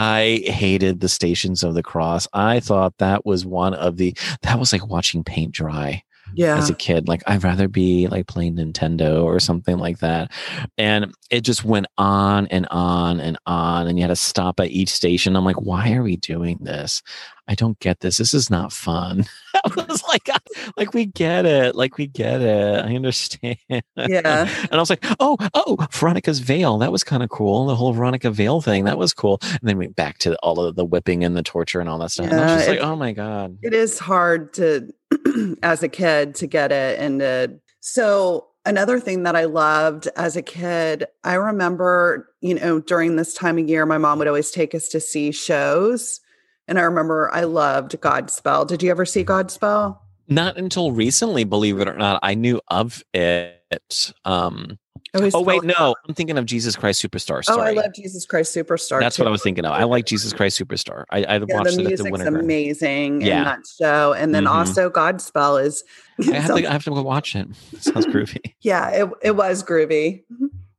I 0.00 0.42
hated 0.44 1.00
the 1.00 1.08
Stations 1.08 1.64
of 1.64 1.74
the 1.74 1.82
Cross. 1.82 2.28
I 2.32 2.60
thought 2.60 2.96
that 2.98 3.26
was 3.26 3.44
one 3.44 3.74
of 3.74 3.96
the 3.96 4.16
that 4.42 4.56
was 4.58 4.72
like 4.72 4.86
watching 4.86 5.24
paint 5.24 5.50
dry 5.52 6.04
Yeah. 6.36 6.56
as 6.56 6.70
a 6.70 6.74
kid. 6.74 7.08
Like 7.08 7.24
I'd 7.26 7.42
rather 7.42 7.66
be 7.66 8.06
like 8.06 8.28
playing 8.28 8.54
Nintendo 8.58 9.24
or 9.24 9.40
something 9.40 9.76
like 9.76 9.98
that. 9.98 10.30
And 10.78 11.12
it 11.30 11.40
just 11.40 11.64
went 11.64 11.86
on 11.98 12.46
and 12.46 12.68
on 12.70 13.18
and 13.18 13.38
on. 13.44 13.88
And 13.88 13.98
you 13.98 14.02
had 14.04 14.08
to 14.08 14.16
stop 14.16 14.60
at 14.60 14.70
each 14.70 14.90
station. 14.90 15.34
I'm 15.34 15.44
like, 15.44 15.60
why 15.60 15.92
are 15.94 16.04
we 16.04 16.16
doing 16.16 16.58
this? 16.60 17.02
I 17.48 17.56
don't 17.56 17.78
get 17.80 17.98
this. 17.98 18.18
This 18.18 18.34
is 18.34 18.50
not 18.50 18.72
fun. 18.72 19.24
I 19.64 19.84
was 19.88 20.04
like, 20.06 20.28
like 20.76 20.94
we 20.94 21.06
get 21.06 21.46
it. 21.46 21.74
Like 21.74 21.96
we 21.98 22.06
get 22.06 22.40
it. 22.40 22.84
I 22.84 22.94
understand. 22.94 23.56
Yeah. 23.68 24.48
And 24.70 24.74
I 24.74 24.78
was 24.78 24.90
like, 24.90 25.04
oh, 25.20 25.36
oh, 25.54 25.76
Veronica's 25.92 26.40
veil. 26.40 26.78
That 26.78 26.92
was 26.92 27.02
kind 27.04 27.22
of 27.22 27.30
cool. 27.30 27.66
The 27.66 27.74
whole 27.76 27.92
Veronica 27.92 28.30
veil 28.30 28.60
thing. 28.60 28.84
That 28.84 28.98
was 28.98 29.14
cool. 29.14 29.38
And 29.42 29.60
then 29.62 29.78
we 29.78 29.86
went 29.86 29.96
back 29.96 30.18
to 30.18 30.36
all 30.42 30.60
of 30.60 30.76
the 30.76 30.84
whipping 30.84 31.24
and 31.24 31.36
the 31.36 31.42
torture 31.42 31.80
and 31.80 31.88
all 31.88 31.98
that 31.98 32.10
stuff. 32.10 32.26
and 32.26 32.34
I 32.40 32.42
was 32.42 32.50
Yeah, 32.52 32.56
just 32.58 32.68
like, 32.68 32.80
oh 32.80 32.96
my 32.96 33.12
God. 33.12 33.58
it 33.62 33.72
is 33.74 33.98
hard 33.98 34.52
to 34.54 34.92
as 35.62 35.82
a 35.82 35.88
kid 35.88 36.34
to 36.36 36.46
get 36.46 36.70
it 36.72 36.98
and 37.00 37.20
to, 37.20 37.58
so 37.80 38.46
another 38.66 39.00
thing 39.00 39.22
that 39.22 39.34
i 39.34 39.44
loved 39.44 40.06
as 40.16 40.36
a 40.36 40.42
kid 40.42 41.06
i 41.24 41.32
remember 41.34 42.28
you 42.42 42.54
know 42.54 42.78
during 42.80 43.16
this 43.16 43.32
time 43.32 43.56
of 43.58 43.66
year 43.68 43.86
my 43.86 43.96
mom 43.96 44.18
would 44.18 44.28
always 44.28 44.50
take 44.50 44.74
us 44.74 44.88
to 44.88 45.00
see 45.00 45.32
shows 45.32 46.20
and 46.66 46.78
i 46.78 46.82
remember 46.82 47.30
i 47.32 47.44
loved 47.44 47.92
godspell 48.02 48.66
did 48.66 48.82
you 48.82 48.90
ever 48.90 49.06
see 49.06 49.24
godspell 49.24 49.98
Not 50.28 50.56
until 50.58 50.92
recently, 50.92 51.44
believe 51.44 51.80
it 51.80 51.88
or 51.88 51.94
not, 51.96 52.20
I 52.22 52.34
knew 52.34 52.60
of 52.68 53.02
it. 53.14 54.12
Um, 54.24 54.78
I 55.14 55.30
oh 55.34 55.40
wait, 55.42 55.64
no, 55.64 55.94
I'm 56.06 56.14
thinking 56.14 56.36
of 56.36 56.44
Jesus 56.46 56.76
Christ 56.76 57.02
Superstar. 57.02 57.38
oh 57.38 57.42
Sorry, 57.42 57.70
i 57.70 57.72
love 57.72 57.94
jesus 57.94 58.26
christ 58.26 58.54
superstar 58.54 59.00
that's 59.00 59.18
what 59.18 59.26
I 59.26 59.30
was 59.30 59.42
thinking 59.42 59.64
of. 59.64 59.72
I 59.72 59.84
like 59.84 60.04
Jesus 60.04 60.32
Christ 60.34 60.60
Superstar. 60.60 61.04
I, 61.10 61.24
I 61.24 61.38
yeah, 61.38 61.44
watched 61.48 61.76
the 61.76 61.82
it 61.86 61.92
at 61.92 61.98
the 61.98 62.04
music's 62.10 62.26
amazing 62.26 63.22
Yeah. 63.22 63.38
in 63.38 63.44
that 63.44 63.60
show 63.80 64.12
and 64.12 64.34
then 64.34 64.44
Mhm. 64.44 64.50
also 64.50 64.90
godspell 64.90 65.62
is 65.62 65.82
I 66.30 66.34
have 66.36 66.54
to, 66.54 66.68
I 66.68 66.72
have 66.72 66.84
to 66.84 66.90
go 66.90 67.02
watch 67.02 67.34
it. 67.34 67.48
Sounds 67.80 68.06
groovy. 68.06 68.40
yeah 68.60 68.90
it, 68.90 69.10
it 69.22 69.36
was 69.36 69.62
groovy 69.64 70.24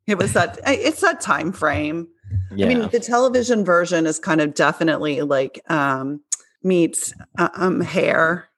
It 0.08 0.18
was 0.18 0.34
that 0.34 0.60
it's 0.66 1.02
that 1.02 1.22
time 1.22 1.52
frame. 1.52 2.08
Yeah. 2.56 2.66
I 2.66 2.70
mean, 2.70 2.90
the 2.90 3.00
television 3.00 3.64
version 3.66 4.06
is 4.08 4.20
kind 4.20 4.42
of 4.42 4.54
definitely 4.54 5.22
like 5.22 5.60
um 5.70 6.22
meets 6.64 7.14
uh, 7.38 7.50
um 7.56 7.82
hair, 7.82 8.50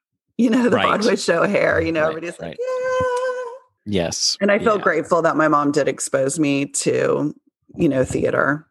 you 0.42 0.50
know, 0.50 0.64
the 0.64 0.76
Right. 0.76 0.88
Broadway 0.88 1.16
show 1.16 1.44
hair, 1.48 1.80
you 1.82 1.92
know, 1.92 2.02
Right, 2.02 2.10
everybody's 2.10 2.40
like, 2.40 2.58
yeah. 2.60 3.52
yes. 3.86 4.38
And 4.42 4.52
I 4.52 4.58
feel 4.60 4.78
Yeah. 4.78 4.84
grateful 4.84 5.22
that 5.22 5.36
my 5.38 5.48
mom 5.48 5.72
did 5.72 5.88
expose 5.88 6.40
me 6.40 6.66
to, 6.66 7.36
you 7.76 7.88
know, 7.90 8.04
theater. 8.04 8.66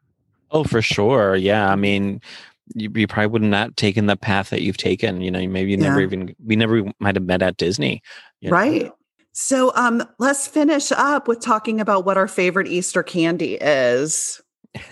Oh, 0.50 0.64
for 0.64 0.82
sure. 0.82 1.36
Yeah. 1.36 1.70
I 1.70 1.76
mean, 1.76 2.20
you, 2.74 2.90
you 2.94 3.06
probably 3.06 3.28
would 3.28 3.42
not 3.42 3.66
have 3.68 3.76
taken 3.76 4.06
the 4.06 4.16
path 4.16 4.50
that 4.50 4.62
you've 4.62 4.76
taken. 4.76 5.20
You 5.20 5.30
know, 5.30 5.46
maybe 5.46 5.70
you 5.70 5.76
never 5.76 6.00
Yeah. 6.00 6.06
even 6.06 6.34
we 6.44 6.56
never 6.56 6.82
might 6.98 7.14
have 7.14 7.24
met 7.24 7.40
at 7.42 7.56
Disney. 7.56 8.02
you 8.40 8.50
know? 8.50 8.56
Right. 8.56 8.90
So 9.32 9.72
um 9.76 10.02
let's 10.18 10.48
finish 10.48 10.90
up 10.90 11.28
with 11.28 11.40
talking 11.40 11.80
about 11.80 12.04
what 12.04 12.16
our 12.18 12.26
favorite 12.28 12.66
Easter 12.66 13.02
candy 13.04 13.54
is. 13.60 14.40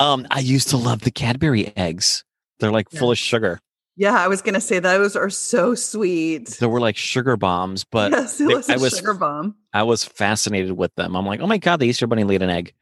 um, 0.00 0.26
I 0.30 0.40
used 0.40 0.68
to 0.70 0.76
love 0.76 1.00
the 1.02 1.10
Cadbury 1.10 1.72
eggs. 1.76 2.24
They're 2.60 2.70
like 2.72 2.90
full 2.90 3.10
of 3.10 3.18
sugar. 3.18 3.60
Yeah, 3.96 4.14
I 4.14 4.26
was 4.28 4.42
gonna 4.42 4.60
say 4.60 4.80
those 4.80 5.14
are 5.14 5.30
so 5.30 5.74
sweet. 5.74 6.48
They 6.60 6.66
were 6.66 6.80
like 6.80 6.96
sugar 6.96 7.36
bombs, 7.36 7.84
but 7.84 8.10
yes, 8.12 8.40
it 8.40 8.48
they- 8.48 8.54
was 8.54 8.68
a 8.68 8.72
I 8.72 8.76
was- 8.76 8.96
sugar 8.96 9.14
bomb. 9.14 9.54
I 9.72 9.82
was 9.84 10.04
fascinated 10.04 10.72
with 10.72 10.94
them. 10.96 11.16
I'm 11.16 11.26
like, 11.26 11.40
oh 11.40 11.46
my 11.46 11.58
god, 11.58 11.80
the 11.80 11.86
Easter 11.86 12.06
Bunny 12.06 12.24
laid 12.24 12.42
an 12.42 12.50
egg. 12.50 12.74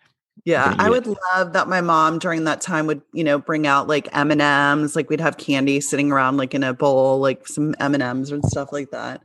Yeah, 0.46 0.74
I 0.78 0.88
would 0.88 1.06
love 1.06 1.52
that. 1.52 1.68
My 1.68 1.82
mom 1.82 2.18
during 2.18 2.44
that 2.44 2.62
time 2.62 2.86
would, 2.86 3.02
you 3.12 3.22
know, 3.22 3.38
bring 3.38 3.66
out 3.66 3.86
like 3.86 4.08
M 4.16 4.30
and 4.30 4.40
M's. 4.40 4.96
Like 4.96 5.10
we'd 5.10 5.20
have 5.20 5.36
candy 5.36 5.80
sitting 5.80 6.10
around, 6.10 6.38
like 6.38 6.54
in 6.54 6.64
a 6.64 6.72
bowl, 6.72 7.20
like 7.20 7.46
some 7.46 7.74
M 7.78 7.92
and 7.94 8.02
M's 8.02 8.32
and 8.32 8.42
stuff 8.46 8.72
like 8.72 8.90
that. 8.90 9.22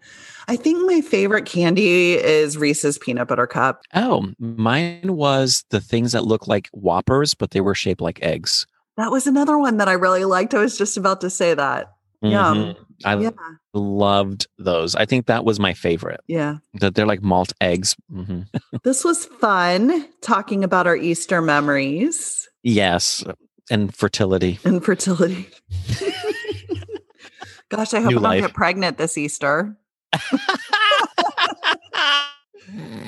I 0.50 0.58
think 0.58 0.86
my 0.86 1.00
favorite 1.02 1.46
candy 1.46 2.14
is 2.14 2.58
Reese's 2.58 2.98
peanut 2.98 3.30
butter 3.30 3.48
cup. 3.48 3.82
Oh, 3.96 4.28
mine 4.38 5.16
was 5.16 5.64
the 5.70 5.80
things 5.80 6.12
that 6.12 6.26
look 6.26 6.48
like 6.48 6.68
Whoppers, 6.74 7.34
but 7.34 7.52
they 7.52 7.62
were 7.62 7.76
shaped 7.76 8.02
like 8.02 8.22
eggs. 8.22 8.68
That 8.98 9.12
was 9.12 9.28
another 9.28 9.58
one 9.58 9.78
that 9.78 9.88
I 9.88 9.94
really 9.94 10.26
liked. 10.26 10.54
I 10.54 10.60
was 10.60 10.78
just 10.78 10.98
about 10.98 11.22
to 11.22 11.30
say 11.30 11.54
that. 11.54 11.94
Yum. 12.22 12.58
Mhm. 12.58 12.76
I 13.06 13.16
Yeah, 13.16 13.30
loved 13.76 14.48
those. 14.58 14.96
I 14.96 15.06
think 15.06 15.28
that 15.28 15.46
was 15.46 15.60
my 15.60 15.74
favorite. 15.76 16.20
yeah. 16.28 16.58
That 16.76 16.96
they're 16.96 17.06
like 17.06 17.22
malt 17.22 17.54
eggs. 17.62 17.96
hmm 18.12 18.42
This 18.84 19.04
was 19.04 19.26
fun 19.26 20.08
talking 20.22 20.64
about 20.64 20.88
our 20.88 20.96
Easter 20.98 21.42
memories 21.42 22.50
Yes, 22.64 23.24
and 23.70 23.94
fertility. 23.96 24.60
and 24.66 24.84
fertility. 24.84 25.48
Gosh, 27.70 27.94
I 27.94 28.00
hope 28.00 28.12
New 28.12 28.18
I 28.18 28.22
don't 28.22 28.24
life. 28.24 28.42
get 28.42 28.54
pregnant 28.54 28.98
this 28.98 29.18
Easter. 29.18 29.78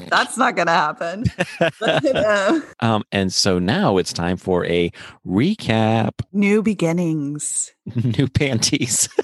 That's 0.09 0.37
not 0.37 0.55
going 0.55 0.67
to 0.67 0.73
happen. 0.73 1.25
But, 1.79 2.05
uh, 2.15 2.59
um, 2.79 3.03
and 3.11 3.31
so 3.33 3.59
now 3.59 3.97
it's 3.97 4.13
time 4.13 4.37
for 4.37 4.65
a 4.65 4.91
recap. 5.25 6.11
new 6.31 6.61
beginnings. 6.61 7.71
New 7.95 8.27
panties. 8.27 9.09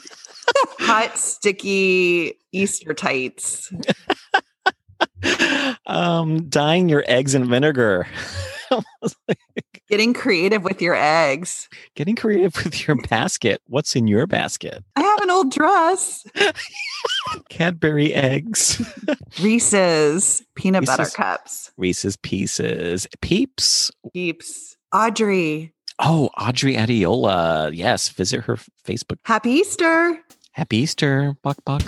Hot, 0.79 1.17
sticky 1.17 2.33
Easter 2.51 2.93
tights. 2.93 3.71
um, 5.85 6.47
dyeing 6.49 6.89
your 6.89 7.03
eggs 7.07 7.35
in 7.35 7.49
vinegar. 7.49 8.07
I 9.89 9.93
was 9.93 9.99
like, 9.99 9.99
Getting 9.99 10.13
creative 10.13 10.63
with 10.63 10.81
your 10.81 10.95
eggs. 10.95 11.69
Getting 11.95 12.15
creative 12.15 12.55
with 12.63 12.87
your 12.87 12.95
basket. 12.95 13.61
What's 13.67 13.95
in 13.95 14.07
your 14.07 14.27
basket? 14.27 14.83
I 14.95 15.01
have 15.01 15.21
an 15.21 15.29
old 15.29 15.51
dress. 15.51 16.25
Cadbury 17.49 18.13
eggs, 18.13 18.81
Reese's 19.41 20.43
peanut 20.55 20.85
butter 20.85 21.05
cups. 21.05 21.71
Reese's 21.77 22.17
Pieces, 22.17 23.07
Peeps. 23.21 23.91
Peeps. 24.13 24.77
Audrey. 24.93 25.73
Oh, 25.99 26.29
Audrey 26.37 26.75
Adiola. 26.75 27.71
Yes, 27.73 28.09
visit 28.09 28.41
her 28.45 28.57
Facebook. 28.85 29.17
Happy 29.25 29.51
Easter. 29.51 30.19
Happy 30.51 30.77
Easter, 30.77 31.35
Buck 31.41 31.57
Buck. 31.65 31.83